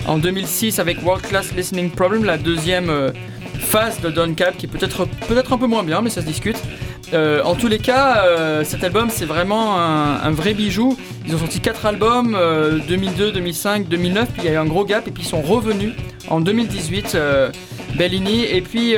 en 0.07 0.17
2006 0.17 0.79
avec 0.79 1.03
World 1.03 1.25
Class 1.25 1.53
Listening 1.55 1.89
Problem, 1.89 2.23
la 2.23 2.37
deuxième 2.37 2.89
euh, 2.89 3.11
phase 3.57 3.99
de 4.01 4.09
Don 4.09 4.33
Cab 4.33 4.55
qui 4.55 4.67
est 4.67 4.69
peut-être 4.69 5.05
peut-être 5.27 5.53
un 5.53 5.57
peu 5.57 5.67
moins 5.67 5.83
bien, 5.83 6.01
mais 6.01 6.09
ça 6.09 6.21
se 6.21 6.27
discute. 6.27 6.57
Euh, 7.13 7.43
en 7.43 7.53
tous 7.53 7.67
les 7.67 7.77
cas, 7.77 8.25
euh, 8.25 8.63
cet 8.63 8.83
album 8.83 9.09
c'est 9.11 9.25
vraiment 9.25 9.77
un, 9.77 10.31
vrai 10.31 10.53
bijou. 10.53 10.97
Ils 11.27 11.35
ont 11.35 11.37
sorti 11.37 11.59
4 11.59 11.85
albums, 11.85 12.35
euh, 12.35 12.79
2002, 12.87 13.31
2005, 13.31 13.87
2009, 13.87 14.29
puis 14.29 14.41
il 14.43 14.45
y 14.45 14.47
a 14.49 14.53
eu 14.53 14.57
un 14.57 14.65
gros 14.65 14.83
gap, 14.83 15.07
et 15.07 15.11
puis 15.11 15.23
ils 15.23 15.29
sont 15.29 15.41
revenus 15.41 15.93
en 16.29 16.41
2018, 16.41 17.13
euh, 17.13 17.51
Bellini. 17.95 18.45
Et 18.45 18.61
puis 18.61 18.95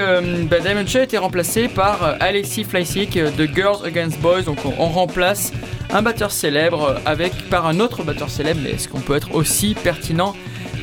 bah, 0.50 0.60
Diamond 0.60 0.88
Shea 0.88 1.02
a 1.02 1.04
été 1.04 1.18
remplacé 1.18 1.68
par 1.68 2.16
Alexis 2.22 2.64
Fleisig 2.64 3.22
de 3.38 3.46
Girls 3.46 3.86
Against 3.86 4.20
Boys. 4.22 4.44
Donc 4.44 4.60
on, 4.66 4.86
remplace 4.86 5.52
un 5.92 6.02
batteur 6.02 6.32
célèbre 6.32 7.02
avec 7.06 7.34
par 7.50 7.66
un 7.66 7.82
autre 7.82 8.04
batteur 8.04 8.30
célèbre, 8.30 8.62
mais 8.64 8.72
est-ce 8.72 8.88
qu'on 8.88 9.02
peut 9.02 9.16
être 9.16 9.36
aussi 9.36 9.76
pertinent 9.84 10.34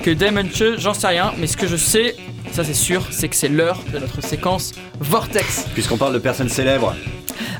que 0.02 0.10
Diamond 0.10 0.48
Shea 0.52 0.76
J'en 0.76 0.92
sais 0.92 1.06
rien, 1.06 1.32
mais 1.38 1.46
ce 1.46 1.56
que 1.56 1.66
je 1.66 1.76
sais, 1.76 2.16
ça 2.50 2.64
c'est 2.64 2.74
sûr, 2.74 3.06
c'est 3.10 3.28
que 3.28 3.36
c'est 3.36 3.48
l'heure 3.48 3.80
de 3.94 3.98
notre 3.98 4.22
séquence 4.22 4.72
Vortex. 5.00 5.66
Puisqu'on 5.72 5.96
parle 5.96 6.12
de 6.12 6.18
personnes 6.18 6.50
célèbres, 6.50 6.94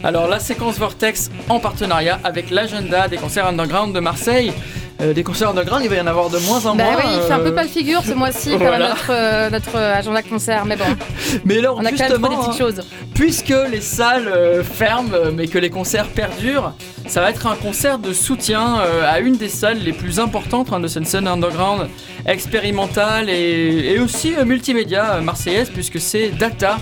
Alors 0.05 0.29
la 0.29 0.39
séquence 0.39 0.79
Vortex 0.79 1.31
en 1.49 1.59
partenariat 1.61 2.18
avec 2.25 2.51
l'agenda 2.51 3.09
des 3.09 3.16
concerts 3.16 3.47
underground 3.47 3.95
de 3.95 4.01
Marseille. 4.01 4.53
Euh, 5.01 5.14
des 5.14 5.25
concerts 5.25 5.49
underground, 5.51 5.83
il 5.83 5.89
va 5.91 5.97
y 5.97 6.01
en 6.01 6.07
avoir 6.07 6.29
de 6.31 6.39
moins 6.39 6.64
en 6.66 6.77
Bah 6.77 6.85
moins. 6.85 6.97
oui, 6.99 7.03
il 7.16 7.23
fait 7.23 7.33
un 7.33 7.41
euh, 7.41 7.45
peu 7.45 7.55
pas 7.55 7.62
le 7.64 7.68
figure 7.68 8.03
ce 8.05 8.12
mois-ci, 8.12 8.51
quand 8.53 8.59
voilà. 8.59 8.79
même, 8.79 8.89
notre, 8.91 9.11
euh, 9.11 9.51
notre 9.51 9.77
euh, 9.77 9.95
agenda 9.97 10.23
concert. 10.23 10.64
Mais 10.64 10.77
bon, 10.77 10.85
Mais 11.45 11.59
alors 11.59 11.77
on 11.79 11.85
a 11.85 11.91
quand 11.91 11.99
même 11.99 12.09
justement, 12.09 12.29
des 12.29 12.37
petites 12.37 12.49
hein, 12.53 12.57
choses. 12.59 12.81
puisque 13.14 13.55
les 13.70 13.81
salles 13.81 14.29
euh, 14.29 14.62
ferment, 14.62 15.09
euh, 15.14 15.33
mais 15.35 15.49
que 15.49 15.59
les 15.59 15.70
concerts 15.70 16.07
perdurent, 16.09 16.75
ça 17.09 17.20
va 17.20 17.31
être 17.31 17.47
un 17.49 17.57
concert 17.57 17.99
de 17.99 18.12
soutien 18.12 18.79
euh, 18.81 19.11
à 19.11 19.18
une 19.20 19.37
des 19.37 19.49
salles 19.49 19.79
les 19.79 19.93
plus 19.93 20.20
importantes 20.20 20.68
hein, 20.73 20.79
de 20.79 20.87
cette 20.87 21.07
scène 21.09 21.27
underground 21.27 21.89
expérimentale 22.27 23.29
et, 23.29 23.93
et 23.95 23.99
aussi 23.99 24.35
euh, 24.37 24.45
multimédia 24.45 25.14
euh, 25.14 25.20
marseillaise, 25.20 25.70
puisque 25.70 26.01
c'est 26.01 26.29
Data. 26.29 26.79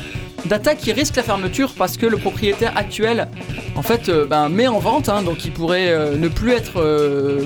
Data 0.47 0.75
qui 0.75 0.93
risque 0.93 1.17
la 1.17 1.23
fermeture 1.23 1.73
parce 1.77 1.97
que 1.97 2.07
le 2.07 2.17
propriétaire 2.17 2.73
actuel 2.77 3.29
en 3.77 3.83
fait 3.83 4.09
euh, 4.09 4.27
ben, 4.27 4.49
met 4.49 4.69
en 4.69 4.79
vente, 4.79 5.09
hein, 5.09 5.23
donc 5.23 5.45
il 5.45 5.53
pourrait 5.53 5.89
euh, 5.91 6.17
ne 6.17 6.29
plus 6.29 6.53
être 6.53 6.81
euh, 6.81 7.41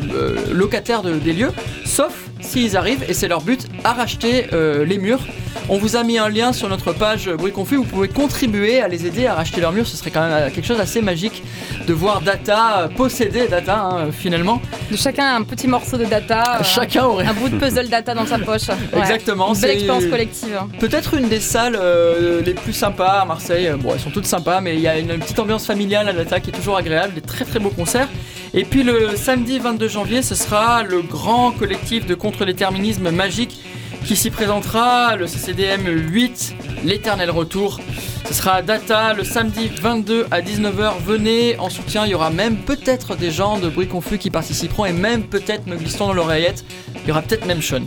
locataire 0.52 1.02
de- 1.02 1.14
des 1.18 1.32
lieux, 1.32 1.52
sauf 1.84 2.12
s'ils 2.44 2.76
arrivent, 2.76 3.04
et 3.08 3.14
c'est 3.14 3.28
leur 3.28 3.40
but, 3.42 3.66
à 3.84 3.92
racheter 3.92 4.46
euh, 4.52 4.84
les 4.84 4.98
murs. 4.98 5.20
On 5.68 5.78
vous 5.78 5.96
a 5.96 6.02
mis 6.04 6.18
un 6.18 6.28
lien 6.28 6.52
sur 6.52 6.68
notre 6.68 6.92
page 6.92 7.30
Bruit 7.30 7.52
Confus, 7.52 7.76
vous 7.76 7.84
pouvez 7.84 8.08
contribuer 8.08 8.80
à 8.82 8.88
les 8.88 9.06
aider 9.06 9.26
à 9.26 9.34
racheter 9.34 9.60
leurs 9.62 9.72
murs, 9.72 9.86
ce 9.86 9.96
serait 9.96 10.10
quand 10.10 10.20
même 10.22 10.32
euh, 10.32 10.50
quelque 10.50 10.66
chose 10.66 10.76
d'assez 10.76 11.00
magique 11.00 11.42
de 11.86 11.92
voir 11.94 12.20
Data 12.20 12.80
euh, 12.82 12.88
posséder 12.88 13.48
Data 13.48 13.78
hein, 13.80 14.10
finalement. 14.12 14.60
De 14.90 14.96
chacun 14.96 15.36
un 15.36 15.42
petit 15.42 15.66
morceau 15.66 15.96
de 15.96 16.04
data. 16.04 16.62
Chacun 16.62 17.04
aurait 17.06 17.26
Un 17.26 17.32
bout 17.32 17.48
de 17.48 17.56
puzzle 17.56 17.88
data 17.88 18.14
dans 18.14 18.26
sa 18.26 18.38
poche. 18.38 18.62
Ouais. 18.94 19.00
Exactement, 19.00 19.54
Une 19.54 19.60
belle 19.60 19.70
c'est- 19.70 19.74
expérience 19.76 20.06
collective. 20.06 20.58
Peut-être 20.78 21.14
une 21.14 21.28
des 21.28 21.40
salles 21.40 21.76
euh, 21.80 22.42
les 22.42 22.54
plus 22.54 22.72
sympas 22.72 23.20
à 23.20 23.24
Marseille. 23.24 23.70
Bon, 23.78 23.92
elles 23.94 24.00
sont 24.00 24.10
toutes 24.10 24.26
sympas, 24.26 24.60
mais 24.60 24.74
il 24.74 24.80
y 24.80 24.88
a 24.88 24.98
une 24.98 25.18
petite 25.18 25.38
ambiance 25.38 25.66
familiale 25.66 26.08
à 26.08 26.12
Data 26.12 26.40
qui 26.40 26.50
est 26.50 26.52
toujours 26.52 26.76
agréable, 26.76 27.14
des 27.14 27.20
très 27.22 27.44
très 27.44 27.58
beaux 27.58 27.70
concerts. 27.70 28.08
Et 28.56 28.64
puis 28.64 28.84
le 28.84 29.16
samedi 29.16 29.58
22 29.58 29.88
janvier, 29.88 30.22
ce 30.22 30.36
sera 30.36 30.84
le 30.84 31.02
grand 31.02 31.50
collectif 31.50 32.06
de 32.06 32.14
contre-déterminisme 32.14 33.10
magique 33.10 33.58
qui 34.04 34.14
s'y 34.14 34.30
présentera, 34.30 35.16
le 35.16 35.26
CCDM 35.26 35.88
8, 35.88 36.54
l'éternel 36.84 37.32
retour. 37.32 37.80
Ce 38.28 38.32
sera 38.32 38.52
à 38.52 38.62
Data 38.62 39.12
le 39.12 39.24
samedi 39.24 39.68
22 39.82 40.28
à 40.30 40.40
19h. 40.40 40.92
Venez 41.04 41.58
en 41.58 41.68
soutien, 41.68 42.06
il 42.06 42.12
y 42.12 42.14
aura 42.14 42.30
même 42.30 42.56
peut-être 42.58 43.16
des 43.16 43.32
gens 43.32 43.58
de 43.58 43.68
bruit 43.68 43.88
confus 43.88 44.18
qui 44.18 44.30
participeront 44.30 44.84
et 44.84 44.92
même 44.92 45.24
peut-être 45.24 45.66
me 45.66 45.74
glissons 45.74 46.06
dans 46.06 46.14
l'oreillette. 46.14 46.64
Il 47.02 47.08
y 47.08 47.10
aura 47.10 47.22
peut-être 47.22 47.46
même 47.46 47.60
Sean. 47.60 47.82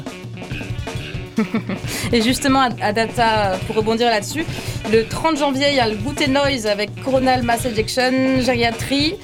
Et 2.11 2.22
justement, 2.22 2.68
à, 2.82 2.91
Data, 2.91 3.57
pour 3.68 3.76
rebondir 3.76 4.07
là-dessus, 4.07 4.45
le 4.91 5.05
30 5.05 5.38
janvier, 5.38 5.68
il 5.70 5.76
y 5.76 5.80
a 5.80 5.88
le 5.88 5.95
Goûter 5.95 6.28
Noise 6.28 6.65
avec 6.65 6.89
Coronal 7.03 7.43
Mass 7.43 7.65
Ejection, 7.65 8.41
Gériatrie, 8.41 9.15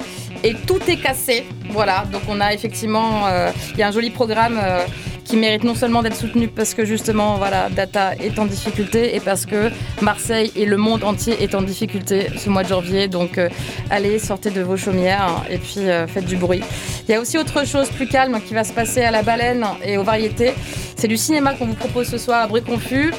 et 0.44 0.54
tout 0.54 0.78
est 0.86 0.98
cassé. 0.98 1.44
Voilà, 1.70 2.04
donc 2.12 2.22
on 2.28 2.40
a 2.40 2.52
effectivement, 2.52 3.26
euh, 3.26 3.50
il 3.72 3.78
y 3.78 3.82
a 3.82 3.88
un 3.88 3.90
joli 3.90 4.10
programme 4.10 4.60
euh, 4.62 4.84
qui 5.24 5.38
mérite 5.38 5.64
non 5.64 5.74
seulement 5.74 6.02
d'être 6.02 6.16
soutenu 6.16 6.48
parce 6.48 6.74
que 6.74 6.84
justement, 6.84 7.36
voilà, 7.36 7.70
Data 7.70 8.14
est 8.16 8.38
en 8.38 8.44
difficulté 8.44 9.16
et 9.16 9.20
parce 9.20 9.46
que 9.46 9.70
Marseille 10.02 10.52
et 10.54 10.66
le 10.66 10.76
monde 10.76 11.02
entier 11.02 11.42
est 11.42 11.54
en 11.54 11.62
difficulté 11.62 12.28
ce 12.36 12.50
mois 12.50 12.62
de 12.62 12.68
janvier. 12.68 13.08
Donc 13.08 13.38
euh, 13.38 13.48
allez, 13.90 14.18
sortez 14.18 14.50
de 14.50 14.60
vos 14.60 14.76
chaumières 14.76 15.42
et 15.50 15.56
puis 15.56 15.80
faites 16.08 16.26
du 16.26 16.36
bruit. 16.36 16.60
Il 17.08 17.12
y 17.12 17.14
a 17.14 17.20
aussi 17.20 17.38
autre 17.38 17.66
chose 17.66 17.88
plus 17.88 18.06
calme 18.06 18.38
qui 18.46 18.52
va 18.52 18.64
se 18.64 18.72
passer 18.72 19.02
à 19.02 19.10
la 19.10 19.22
baleine 19.22 19.64
et 19.84 19.96
aux 19.96 20.04
variétés. 20.04 20.52
C'est 20.96 21.08
du 21.08 21.16
cinéma 21.16 21.54
qu'on 21.54 21.66
vous 21.66 21.74
propose 21.74 22.06
ce 22.06 22.18
soir 22.18 22.42
à 22.42 22.46
Bruit 22.46 22.62
Confus, 22.62 23.12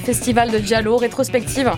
festival 0.00 0.50
de 0.50 0.58
Giallo, 0.58 0.96
rétrospective. 0.96 1.70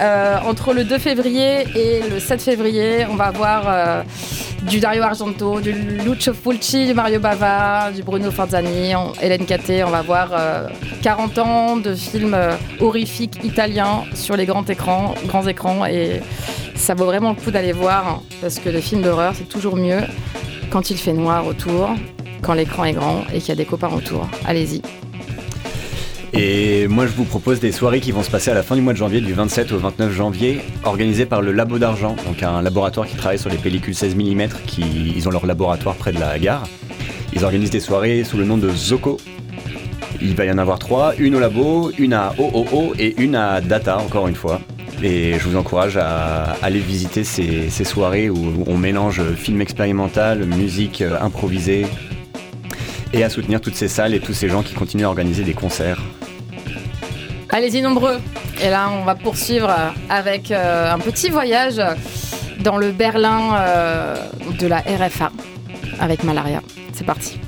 Euh, 0.00 0.38
entre 0.44 0.72
le 0.72 0.84
2 0.84 0.98
février 0.98 1.66
et 1.76 2.08
le 2.08 2.18
7 2.18 2.42
février, 2.42 3.06
on 3.08 3.14
va 3.14 3.30
voir 3.30 3.64
euh, 3.66 4.02
du 4.68 4.80
Dario 4.80 5.02
Argento, 5.02 5.60
du 5.60 5.72
Lucio 5.72 6.32
Fulci, 6.32 6.86
du 6.86 6.94
Mario 6.94 7.20
Bava, 7.20 7.92
du 7.92 8.02
Bruno 8.02 8.30
Forzani, 8.30 8.92
Hélène 9.20 9.46
Caté. 9.46 9.84
On 9.84 9.90
va 9.90 10.02
voir 10.02 10.30
euh, 10.32 10.68
40 11.02 11.38
ans 11.38 11.76
de 11.76 11.94
films 11.94 12.34
euh, 12.34 12.56
horrifiques 12.80 13.38
italiens 13.44 14.04
sur 14.14 14.36
les 14.36 14.46
grands 14.46 14.64
écrans, 14.64 15.14
grands 15.26 15.46
écrans 15.46 15.86
et 15.86 16.22
ça 16.74 16.94
vaut 16.94 17.06
vraiment 17.06 17.30
le 17.30 17.36
coup 17.36 17.50
d'aller 17.50 17.72
voir 17.72 18.08
hein, 18.08 18.22
parce 18.40 18.58
que 18.58 18.68
les 18.68 18.80
films 18.80 19.02
d'horreur 19.02 19.34
c'est 19.36 19.48
toujours 19.48 19.76
mieux 19.76 20.00
quand 20.70 20.90
il 20.90 20.96
fait 20.96 21.12
noir 21.12 21.46
autour, 21.46 21.90
quand 22.42 22.54
l'écran 22.54 22.84
est 22.84 22.94
grand 22.94 23.22
et 23.32 23.38
qu'il 23.38 23.50
y 23.50 23.52
a 23.52 23.56
des 23.56 23.64
copains 23.64 23.92
autour. 23.92 24.26
Allez-y. 24.44 24.82
Et 26.36 26.88
moi, 26.88 27.06
je 27.06 27.12
vous 27.12 27.24
propose 27.24 27.60
des 27.60 27.70
soirées 27.70 28.00
qui 28.00 28.10
vont 28.10 28.24
se 28.24 28.30
passer 28.30 28.50
à 28.50 28.54
la 28.54 28.64
fin 28.64 28.74
du 28.74 28.82
mois 28.82 28.92
de 28.92 28.98
janvier, 28.98 29.20
du 29.20 29.32
27 29.32 29.70
au 29.70 29.78
29 29.78 30.12
janvier, 30.12 30.60
organisées 30.84 31.26
par 31.26 31.40
le 31.42 31.52
Labo 31.52 31.78
d'Argent, 31.78 32.16
donc 32.26 32.42
un 32.42 32.60
laboratoire 32.60 33.06
qui 33.06 33.14
travaille 33.14 33.38
sur 33.38 33.50
les 33.50 33.56
pellicules 33.56 33.94
16 33.94 34.16
mm, 34.16 34.48
qui, 34.66 35.12
ils 35.14 35.28
ont 35.28 35.30
leur 35.30 35.46
laboratoire 35.46 35.94
près 35.94 36.12
de 36.12 36.18
la 36.18 36.36
gare. 36.40 36.66
Ils 37.34 37.44
organisent 37.44 37.70
des 37.70 37.78
soirées 37.78 38.24
sous 38.24 38.36
le 38.36 38.44
nom 38.44 38.58
de 38.58 38.68
Zoco. 38.68 39.18
Il 40.20 40.34
va 40.34 40.44
y 40.44 40.50
en 40.50 40.58
avoir 40.58 40.80
trois, 40.80 41.14
une 41.18 41.36
au 41.36 41.40
labo, 41.40 41.92
une 41.98 42.14
à 42.14 42.34
OOO 42.38 42.94
et 42.98 43.14
une 43.22 43.36
à 43.36 43.60
Data, 43.60 43.98
encore 43.98 44.26
une 44.26 44.34
fois. 44.34 44.60
Et 45.04 45.34
je 45.38 45.48
vous 45.48 45.56
encourage 45.56 45.96
à 45.96 46.56
aller 46.62 46.80
visiter 46.80 47.22
ces, 47.22 47.70
ces 47.70 47.84
soirées 47.84 48.28
où 48.28 48.64
on 48.66 48.76
mélange 48.76 49.22
film 49.34 49.60
expérimental, 49.60 50.44
musique 50.46 51.02
euh, 51.02 51.16
improvisée, 51.20 51.86
et 53.12 53.22
à 53.22 53.30
soutenir 53.30 53.60
toutes 53.60 53.76
ces 53.76 53.88
salles 53.88 54.14
et 54.14 54.20
tous 54.20 54.34
ces 54.34 54.48
gens 54.48 54.64
qui 54.64 54.74
continuent 54.74 55.04
à 55.04 55.08
organiser 55.08 55.44
des 55.44 55.54
concerts. 55.54 56.02
Allez-y 57.50 57.82
nombreux. 57.82 58.20
Et 58.62 58.70
là, 58.70 58.90
on 58.90 59.04
va 59.04 59.14
poursuivre 59.14 59.70
avec 60.08 60.50
euh, 60.50 60.92
un 60.92 60.98
petit 60.98 61.30
voyage 61.30 61.80
dans 62.60 62.76
le 62.76 62.92
Berlin 62.92 63.54
euh, 63.54 64.16
de 64.58 64.66
la 64.66 64.78
RFA 64.78 65.30
avec 66.00 66.24
Malaria. 66.24 66.62
C'est 66.92 67.04
parti. 67.04 67.38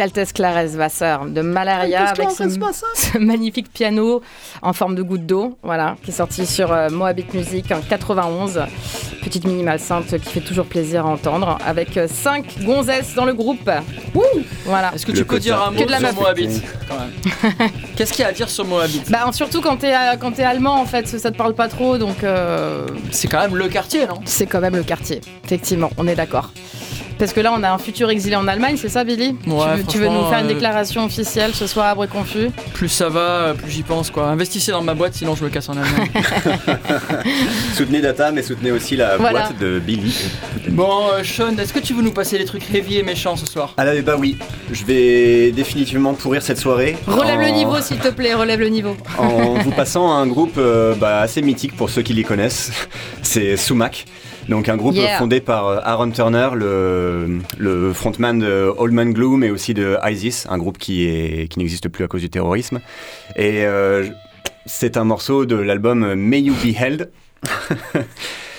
Caltes 0.00 0.32
Clares 0.32 0.76
Wasser 0.78 1.16
de 1.28 1.42
Malaria 1.42 2.06
avec 2.06 2.30
ce, 2.30 2.44
ce 2.94 3.18
magnifique 3.18 3.70
piano 3.70 4.22
en 4.62 4.72
forme 4.72 4.94
de 4.94 5.02
goutte 5.02 5.26
d'eau, 5.26 5.58
voilà, 5.62 5.96
qui 6.02 6.10
est 6.10 6.14
sorti 6.14 6.46
sur 6.46 6.72
euh, 6.72 6.88
Moabit 6.88 7.26
Music 7.34 7.70
en 7.70 7.82
91. 7.82 8.62
Petite 9.22 9.46
minimale 9.46 9.78
sainte 9.78 10.18
qui 10.18 10.30
fait 10.30 10.40
toujours 10.40 10.64
plaisir 10.64 11.04
à 11.04 11.10
entendre, 11.10 11.58
avec 11.66 12.00
5 12.08 12.62
gonzesses 12.64 13.14
dans 13.14 13.26
le 13.26 13.34
groupe. 13.34 13.70
Wouh 14.14 14.22
voilà. 14.64 14.90
Est-ce 14.94 15.04
que 15.04 15.12
Le 15.12 15.18
tu 15.18 15.24
peux 15.26 15.38
dire 15.38 15.62
un 15.62 15.70
mot 15.70 15.78
Que 15.78 15.84
de 15.84 15.90
la 15.90 15.98
sur. 15.98 16.14
Moabit 16.14 16.62
Qu'est-ce 17.96 18.14
qu'il 18.14 18.22
y 18.22 18.24
a 18.24 18.28
à 18.28 18.32
dire 18.32 18.48
sur 18.48 18.64
Moabit 18.64 19.02
Bah, 19.10 19.30
surtout 19.32 19.60
quand 19.60 19.76
t'es 19.76 19.92
euh, 19.92 20.16
quand 20.18 20.32
t'es 20.32 20.44
allemand, 20.44 20.80
en 20.80 20.86
fait, 20.86 21.08
ça 21.08 21.30
te 21.30 21.36
parle 21.36 21.52
pas 21.52 21.68
trop, 21.68 21.98
donc 21.98 22.24
euh, 22.24 22.86
C'est 23.10 23.28
quand 23.28 23.40
même 23.40 23.54
le 23.54 23.68
quartier, 23.68 24.06
non? 24.06 24.14
c'est 24.24 24.46
quand 24.46 24.60
même 24.60 24.76
le 24.76 24.82
quartier. 24.82 25.20
Effectivement, 25.44 25.90
on 25.98 26.08
est 26.08 26.16
d'accord. 26.16 26.52
Parce 27.20 27.34
que 27.34 27.40
là, 27.40 27.52
on 27.54 27.62
a 27.62 27.70
un 27.70 27.76
futur 27.78 28.08
exilé 28.08 28.34
en 28.34 28.48
Allemagne, 28.48 28.76
c'est 28.78 28.88
ça, 28.88 29.04
Billy 29.04 29.36
tu, 29.44 29.50
veux, 29.50 29.84
tu 29.86 29.98
veux 29.98 30.08
nous 30.08 30.24
faire 30.30 30.38
une 30.38 30.46
euh, 30.46 30.54
déclaration 30.54 31.04
officielle 31.04 31.54
ce 31.54 31.66
soir 31.66 31.86
à 31.88 31.94
Bruit 31.94 32.08
Confus 32.08 32.48
Plus 32.72 32.88
ça 32.88 33.10
va, 33.10 33.20
euh, 33.20 33.54
plus 33.54 33.70
j'y 33.70 33.82
pense 33.82 34.10
quoi. 34.10 34.28
Investissez 34.28 34.72
dans 34.72 34.80
ma 34.82 34.94
boîte, 34.94 35.12
sinon 35.14 35.34
je 35.34 35.44
me 35.44 35.50
casse 35.50 35.68
en 35.68 35.74
Allemagne. 35.74 36.10
Soutenez 37.76 38.00
Data, 38.00 38.32
mais 38.32 38.42
soutenez 38.42 38.70
aussi 38.72 38.96
la 38.96 39.18
Voilà. 39.18 39.40
boîte 39.48 39.58
de 39.58 39.78
Billy. 39.78 40.14
bon, 40.70 41.08
euh, 41.12 41.22
Sean, 41.22 41.56
est-ce 41.58 41.74
que 41.74 41.78
tu 41.78 41.92
veux 41.92 42.02
nous 42.02 42.12
passer 42.12 42.38
des 42.38 42.46
trucs 42.46 42.62
heavy 42.74 42.96
et 42.96 43.02
méchants 43.02 43.36
ce 43.36 43.44
soir 43.46 43.74
Ah 43.76 43.84
là, 43.84 44.00
bah 44.00 44.14
oui, 44.18 44.38
je 44.72 44.84
vais 44.86 45.52
définitivement 45.52 46.14
pourrir 46.14 46.42
cette 46.42 46.58
soirée. 46.58 46.96
Relève 47.06 47.38
en- 47.38 47.42
le 47.42 47.50
niveau, 47.50 47.80
s'il 47.82 47.98
te 47.98 48.08
plaît, 48.08 48.32
relève 48.32 48.60
le 48.60 48.68
niveau. 48.68 48.96
en 49.18 49.54
vous 49.54 49.72
passant 49.72 50.10
à 50.10 50.14
un 50.16 50.26
groupe 50.26 50.54
euh, 50.56 50.94
bah, 50.94 51.20
assez 51.20 51.42
mythique 51.42 51.76
pour 51.76 51.90
ceux 51.90 52.00
qui 52.02 52.14
les 52.14 52.24
connaissent. 52.24 52.70
C'est 53.22 53.58
Sumac. 53.58 54.06
Donc 54.50 54.68
un 54.68 54.76
groupe 54.76 54.96
Yeah. 54.96 55.16
fondé 55.18 55.40
par 55.40 55.68
euh, 55.68 55.78
Aaron 55.84 56.10
Turner, 56.10 56.48
le, 56.54 57.38
le 57.56 57.92
frontman 57.92 58.38
de 58.40 58.70
Old 58.76 58.92
Man 58.92 59.12
Gloom 59.12 59.44
et 59.44 59.50
aussi 59.50 59.72
de 59.74 59.96
ISIS, 60.04 60.46
un 60.50 60.58
groupe 60.58 60.76
qui, 60.76 61.06
est, 61.06 61.48
qui 61.48 61.58
n'existe 61.60 61.88
plus 61.88 62.02
à 62.04 62.08
cause 62.08 62.20
du 62.20 62.28
terrorisme. 62.30 62.80
Et 63.36 63.64
euh, 63.64 64.06
c'est 64.66 64.96
un 64.96 65.04
morceau 65.04 65.46
de 65.46 65.54
l'album 65.54 66.14
May 66.14 66.40
You 66.42 66.54
Be 66.54 66.74
Held. 66.76 67.10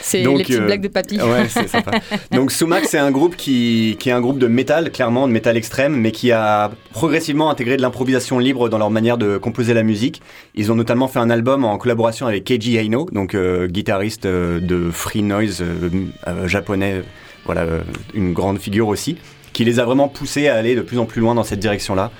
C'est 0.01 0.23
les 0.23 0.33
petites 0.33 0.59
euh, 0.59 0.65
blagues 0.65 0.81
de 0.81 0.87
papy. 0.87 1.19
Ouais, 1.19 1.47
c'est 1.47 1.67
sympa. 1.67 1.91
Donc 2.31 2.51
Sumac, 2.51 2.85
c'est 2.85 2.97
un 2.97 3.11
groupe 3.11 3.35
qui, 3.35 3.97
qui 3.99 4.09
est 4.09 4.11
un 4.11 4.21
groupe 4.21 4.39
de 4.39 4.47
métal, 4.47 4.91
clairement 4.91 5.27
de 5.27 5.33
métal 5.33 5.57
extrême, 5.57 5.95
mais 5.95 6.11
qui 6.11 6.31
a 6.31 6.71
progressivement 6.91 7.49
intégré 7.49 7.77
de 7.77 7.81
l'improvisation 7.81 8.39
libre 8.39 8.69
dans 8.69 8.77
leur 8.77 8.89
manière 8.89 9.17
de 9.17 9.37
composer 9.37 9.73
la 9.73 9.83
musique. 9.83 10.21
Ils 10.55 10.71
ont 10.71 10.75
notamment 10.75 11.07
fait 11.07 11.19
un 11.19 11.29
album 11.29 11.65
en 11.65 11.77
collaboration 11.77 12.27
avec 12.27 12.43
Keiji 12.43 12.77
Aino, 12.77 13.07
donc 13.11 13.35
euh, 13.35 13.67
guitariste 13.67 14.25
euh, 14.25 14.59
de 14.59 14.89
free 14.91 15.23
noise 15.23 15.61
euh, 15.61 16.47
japonais, 16.47 17.01
voilà, 17.45 17.65
une 18.13 18.33
grande 18.33 18.59
figure 18.59 18.87
aussi, 18.87 19.17
qui 19.53 19.65
les 19.65 19.79
a 19.79 19.85
vraiment 19.85 20.07
poussés 20.07 20.47
à 20.47 20.55
aller 20.55 20.75
de 20.75 20.81
plus 20.81 20.99
en 20.99 21.05
plus 21.05 21.21
loin 21.21 21.35
dans 21.35 21.43
cette 21.43 21.59
direction-là. 21.59 22.11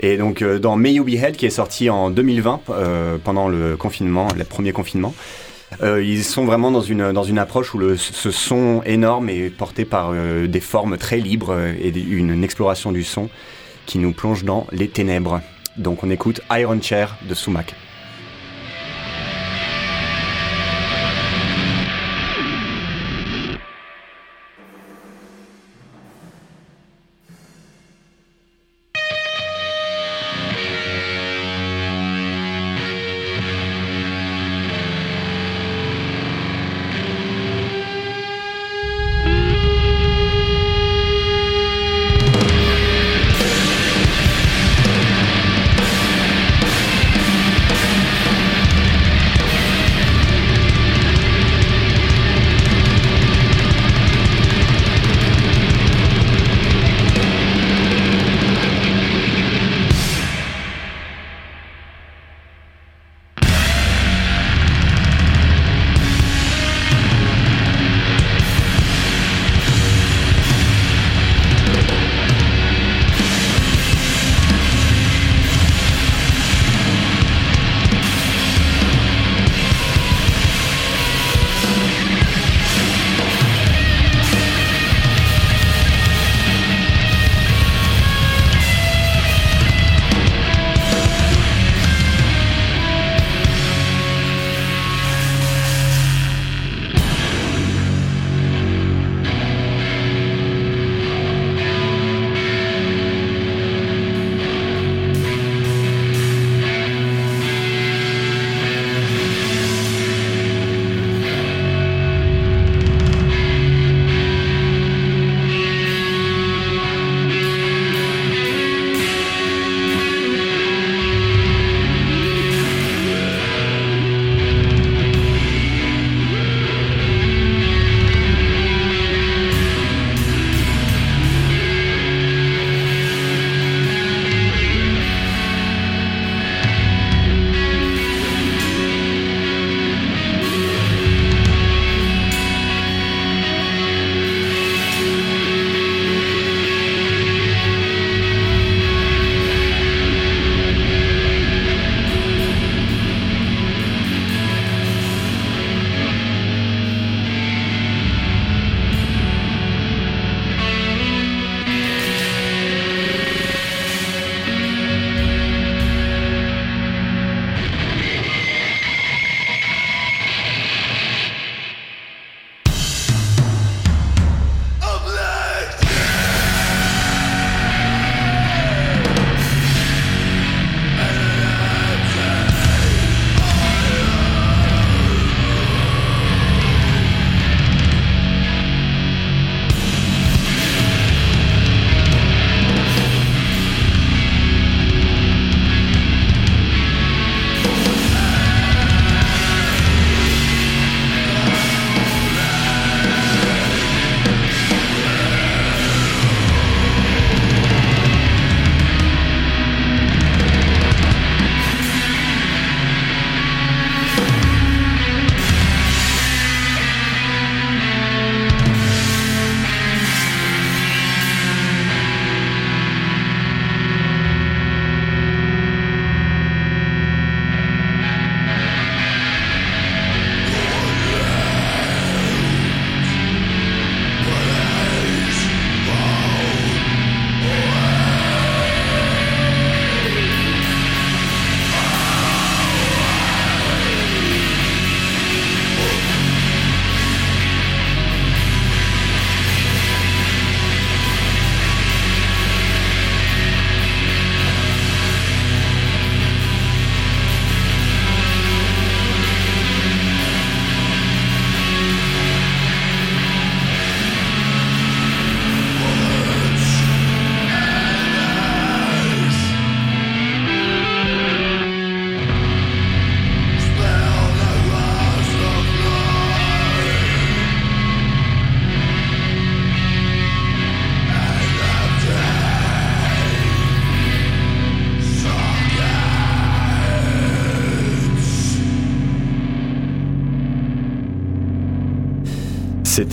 Et 0.00 0.16
donc 0.16 0.42
dans 0.42 0.76
May 0.76 0.94
You 0.94 1.04
Be 1.04 1.14
Held, 1.14 1.36
qui 1.36 1.46
est 1.46 1.50
sorti 1.50 1.88
en 1.88 2.10
2020, 2.10 2.60
euh, 2.70 3.16
pendant 3.22 3.48
le 3.48 3.76
confinement, 3.76 4.28
le 4.36 4.44
premier 4.44 4.72
confinement, 4.72 5.14
euh, 5.82 6.02
ils 6.02 6.24
sont 6.24 6.44
vraiment 6.44 6.70
dans 6.70 6.80
une, 6.80 7.38
approche 7.38 7.74
où 7.74 7.96
ce 7.96 8.30
son 8.30 8.82
énorme 8.84 9.28
est 9.28 9.50
porté 9.50 9.84
par 9.84 10.10
euh, 10.12 10.46
des 10.46 10.60
formes 10.60 10.96
très 10.96 11.18
libres 11.18 11.52
euh, 11.52 11.72
et 11.80 11.88
une 11.98 12.44
exploration 12.44 12.92
du 12.92 13.04
son 13.04 13.28
qui 13.86 13.98
nous 13.98 14.12
plonge 14.12 14.44
dans 14.44 14.66
les 14.72 14.88
ténèbres. 14.88 15.40
Donc 15.76 16.04
on 16.04 16.10
écoute 16.10 16.40
Iron 16.50 16.80
Chair 16.80 17.16
de 17.28 17.34
Sumac. 17.34 17.74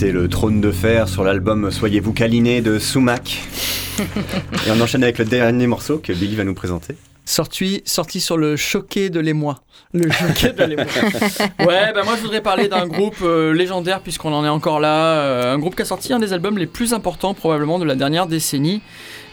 C'était 0.02 0.14
le 0.14 0.28
trône 0.28 0.62
de 0.62 0.72
fer 0.72 1.08
sur 1.08 1.24
l'album 1.24 1.70
Soyez-vous 1.70 2.12
câliné 2.12 2.62
de 2.62 2.80
Sumac. 2.80 3.38
Et 4.00 4.72
on 4.72 4.82
enchaîne 4.82 5.04
avec 5.04 5.20
le 5.20 5.26
dernier 5.26 5.68
morceau 5.68 6.00
que 6.00 6.12
Billy 6.12 6.36
va 6.36 6.44
nous 6.44 6.56
présenter. 6.56 6.96
Sorti, 7.24 7.84
sorti 7.86 8.20
sur 8.20 8.36
le 8.36 8.56
choqué 8.56 9.12
de 9.12 9.20
l'émoi. 9.20 9.62
Le 9.94 10.10
choqué 10.10 10.54
de 10.54 10.64
l'émoi. 10.64 10.86
ouais, 11.60 11.94
bah 11.94 12.02
moi 12.04 12.16
je 12.16 12.22
voudrais 12.24 12.42
parler 12.42 12.68
d'un 12.68 12.88
groupe 12.88 13.18
euh, 13.22 13.54
légendaire 13.54 14.02
puisqu'on 14.02 14.34
en 14.34 14.44
est 14.44 14.50
encore 14.50 14.80
là. 14.80 15.20
euh, 15.20 15.54
un 15.54 15.60
groupe 15.60 15.76
qui 15.76 15.84
a 15.84 15.86
sorti 15.86 16.14
un 16.14 16.20
des 16.20 16.34
albums 16.34 16.58
les 16.58 16.66
plus 16.66 16.96
importants 16.96 17.36
probablement 17.36 17.78
de 17.78 17.86
la 17.86 17.94
dernière 17.94 18.26
décennie. 18.26 18.82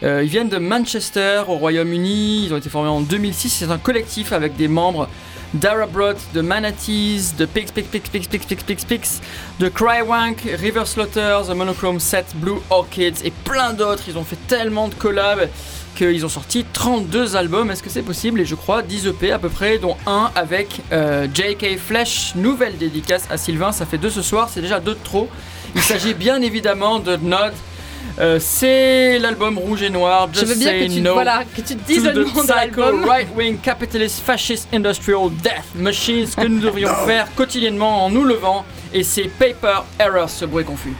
Euh, 0.02 0.22
ils 0.22 0.28
viennent 0.28 0.50
de 0.50 0.58
Manchester 0.58 1.44
au 1.48 1.54
Royaume-Uni. 1.54 2.44
Ils 2.44 2.52
ont 2.52 2.58
été 2.58 2.68
formés 2.68 2.90
en 2.90 3.00
2006. 3.00 3.48
C'est 3.48 3.70
un 3.70 3.78
collectif 3.78 4.34
avec 4.34 4.54
des 4.56 4.68
membres 4.68 5.08
Dara 5.54 5.86
Brot, 5.86 6.16
de 6.34 6.40
Manatees, 6.40 7.34
de 7.36 7.46
Pix 7.46 7.70
Pix 7.70 7.88
Pix 7.88 8.08
Pix 8.08 8.26
Pix 8.28 8.46
Pix 8.46 8.62
Pix 8.64 8.84
Pix, 8.84 9.20
de 9.58 9.68
Crywank, 9.68 10.42
River 10.58 10.84
Slaughter, 10.84 11.38
The 11.46 11.54
Monochrome 11.54 12.00
Set, 12.00 12.26
Blue 12.36 12.60
Orchids 12.70 13.24
et 13.24 13.30
plein 13.30 13.72
d'autres. 13.72 14.02
Ils 14.08 14.18
ont 14.18 14.24
fait 14.24 14.38
tellement 14.46 14.88
de 14.88 14.94
collabs 14.94 15.48
qu'ils 15.96 16.24
ont 16.24 16.28
sorti 16.28 16.64
32 16.72 17.36
albums. 17.36 17.70
Est-ce 17.70 17.82
que 17.82 17.90
c'est 17.90 18.02
possible? 18.02 18.40
Et 18.40 18.44
je 18.44 18.54
crois 18.54 18.82
10 18.82 19.06
EP 19.08 19.32
à 19.32 19.38
peu 19.38 19.48
près, 19.48 19.78
dont 19.78 19.96
un 20.06 20.30
avec 20.34 20.80
euh, 20.92 21.26
J.K. 21.32 21.78
Flesh. 21.78 22.34
Nouvelle 22.36 22.76
dédicace 22.76 23.26
à 23.30 23.36
Sylvain. 23.36 23.72
Ça 23.72 23.86
fait 23.86 23.98
deux 23.98 24.10
ce 24.10 24.22
soir, 24.22 24.48
c'est 24.52 24.60
déjà 24.60 24.80
deux 24.80 24.94
de 24.94 25.00
trop. 25.02 25.28
Il 25.74 25.82
s'agit 25.82 26.14
bien 26.14 26.40
évidemment 26.40 26.98
de 26.98 27.16
Nod. 27.16 27.52
Euh, 28.20 28.38
c'est 28.40 29.18
l'album 29.18 29.58
Rouge 29.58 29.82
et 29.82 29.90
Noir. 29.90 30.28
Je 30.32 30.40
Just 30.40 30.52
veux 30.52 30.58
bien 30.58 30.68
Say 30.68 30.86
que 30.88 30.92
tu, 30.94 31.00
No 31.00 31.12
voilà, 31.14 31.44
que 31.44 31.60
tu 31.60 31.76
te 31.76 31.86
dises 31.86 32.02
to 32.02 32.10
le 32.10 32.24
nom 32.24 32.42
de 32.42 32.48
l'album. 32.48 33.04
right-wing 33.04 33.58
capitalist 33.58 34.20
fascist 34.20 34.68
industrial 34.74 35.30
death 35.42 35.64
machines 35.74 36.26
que 36.28 36.46
nous 36.46 36.58
devrions 36.60 36.92
faire 37.06 37.28
quotidiennement 37.36 38.04
en 38.04 38.10
nous 38.10 38.24
levant 38.24 38.64
et 38.92 39.02
c'est 39.04 39.28
paper 39.38 39.82
error 40.00 40.28
ce 40.28 40.44
bruit 40.46 40.64
confus. 40.64 40.94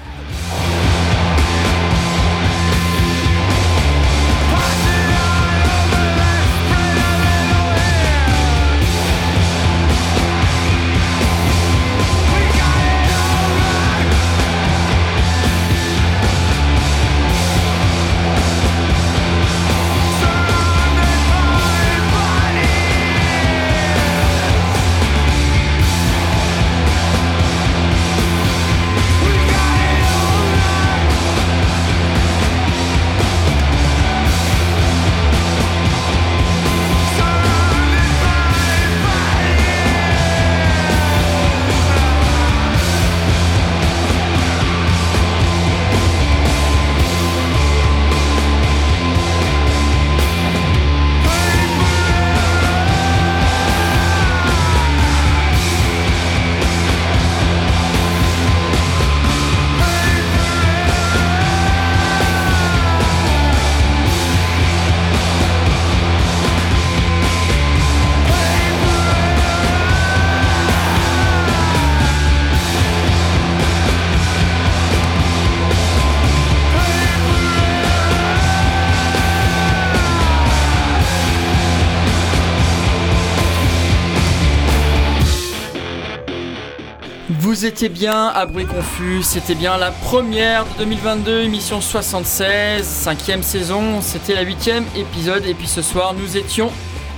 Vous 87.58 87.66
étiez 87.66 87.88
bien 87.88 88.28
à 88.28 88.46
Bruit 88.46 88.66
Confus, 88.66 89.24
c'était 89.24 89.56
bien 89.56 89.78
la 89.78 89.90
première 89.90 90.64
de 90.64 90.84
2022, 90.84 91.40
émission 91.40 91.80
76, 91.80 92.84
cinquième 92.84 93.42
saison, 93.42 94.00
c'était 94.00 94.36
la 94.36 94.42
huitième 94.42 94.84
épisode 94.94 95.44
et 95.44 95.54
puis 95.54 95.66
ce 95.66 95.82
soir 95.82 96.14
nous 96.14 96.36
étions 96.36 96.70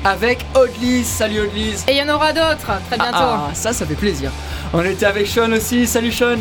avec 0.02 0.38
Odlis, 0.54 1.04
salut 1.04 1.40
Odlis 1.40 1.84
Et 1.88 1.92
il 1.92 1.96
y 1.98 2.02
en 2.02 2.14
aura 2.14 2.32
d'autres, 2.32 2.72
très 2.88 2.96
bientôt. 2.96 3.18
Ah, 3.18 3.50
ça, 3.52 3.74
ça 3.74 3.84
fait 3.84 3.94
plaisir. 3.94 4.30
On 4.72 4.82
était 4.82 5.04
avec 5.04 5.26
Sean 5.26 5.52
aussi, 5.52 5.86
salut 5.86 6.10
Sean 6.10 6.38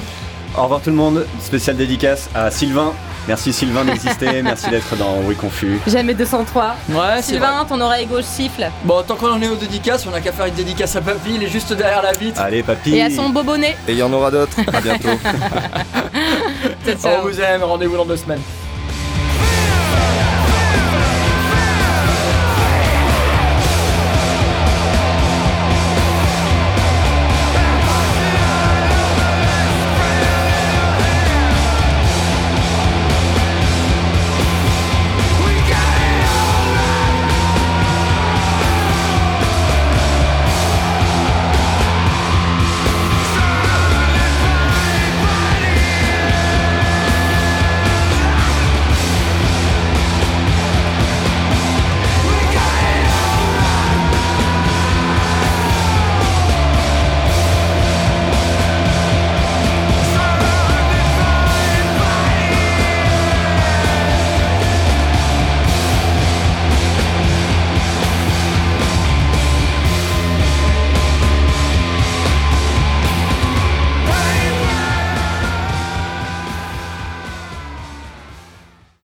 Au 0.57 0.63
revoir 0.63 0.79
tout 0.79 0.91
le 0.91 0.95
monde. 0.95 1.25
Spéciale 1.41 1.75
dédicace 1.75 2.29
à 2.33 2.49
Sylvain. 2.51 2.93
Merci 3.27 3.53
Sylvain 3.53 3.85
d'exister. 3.85 4.41
Merci 4.43 4.69
d'être 4.69 4.95
dans 4.95 5.19
Oui 5.23 5.35
Confus. 5.35 5.79
Jamais 5.87 6.13
203. 6.13 6.75
Ouais. 6.89 7.21
Sylvain, 7.21 7.65
ton 7.67 7.79
oreille 7.81 8.05
gauche 8.05 8.23
siffle. 8.25 8.69
Bon, 8.83 9.03
tant 9.03 9.15
qu'on 9.15 9.31
en 9.31 9.41
est 9.41 9.47
aux 9.47 9.55
dédicaces, 9.55 10.05
on 10.07 10.13
a 10.13 10.21
qu'à 10.21 10.31
faire 10.31 10.45
une 10.45 10.55
dédicace 10.55 10.95
à 10.95 11.01
Papy, 11.01 11.35
il 11.35 11.43
est 11.43 11.49
juste 11.49 11.73
derrière 11.73 12.01
la 12.01 12.13
vitre. 12.13 12.41
Allez 12.41 12.63
papy. 12.63 12.95
Et 12.95 13.03
à 13.03 13.09
son 13.09 13.29
bobo 13.29 13.57
nez. 13.57 13.75
Et 13.87 13.93
il 13.93 13.97
y 13.97 14.03
en 14.03 14.11
aura 14.11 14.31
d'autres. 14.31 14.57
À 14.73 14.81
bientôt. 14.81 15.09
On 17.05 17.21
vous 17.21 17.39
aime, 17.39 17.63
rendez-vous 17.63 17.97
dans 17.97 18.05
deux 18.05 18.17
semaines. 18.17 18.41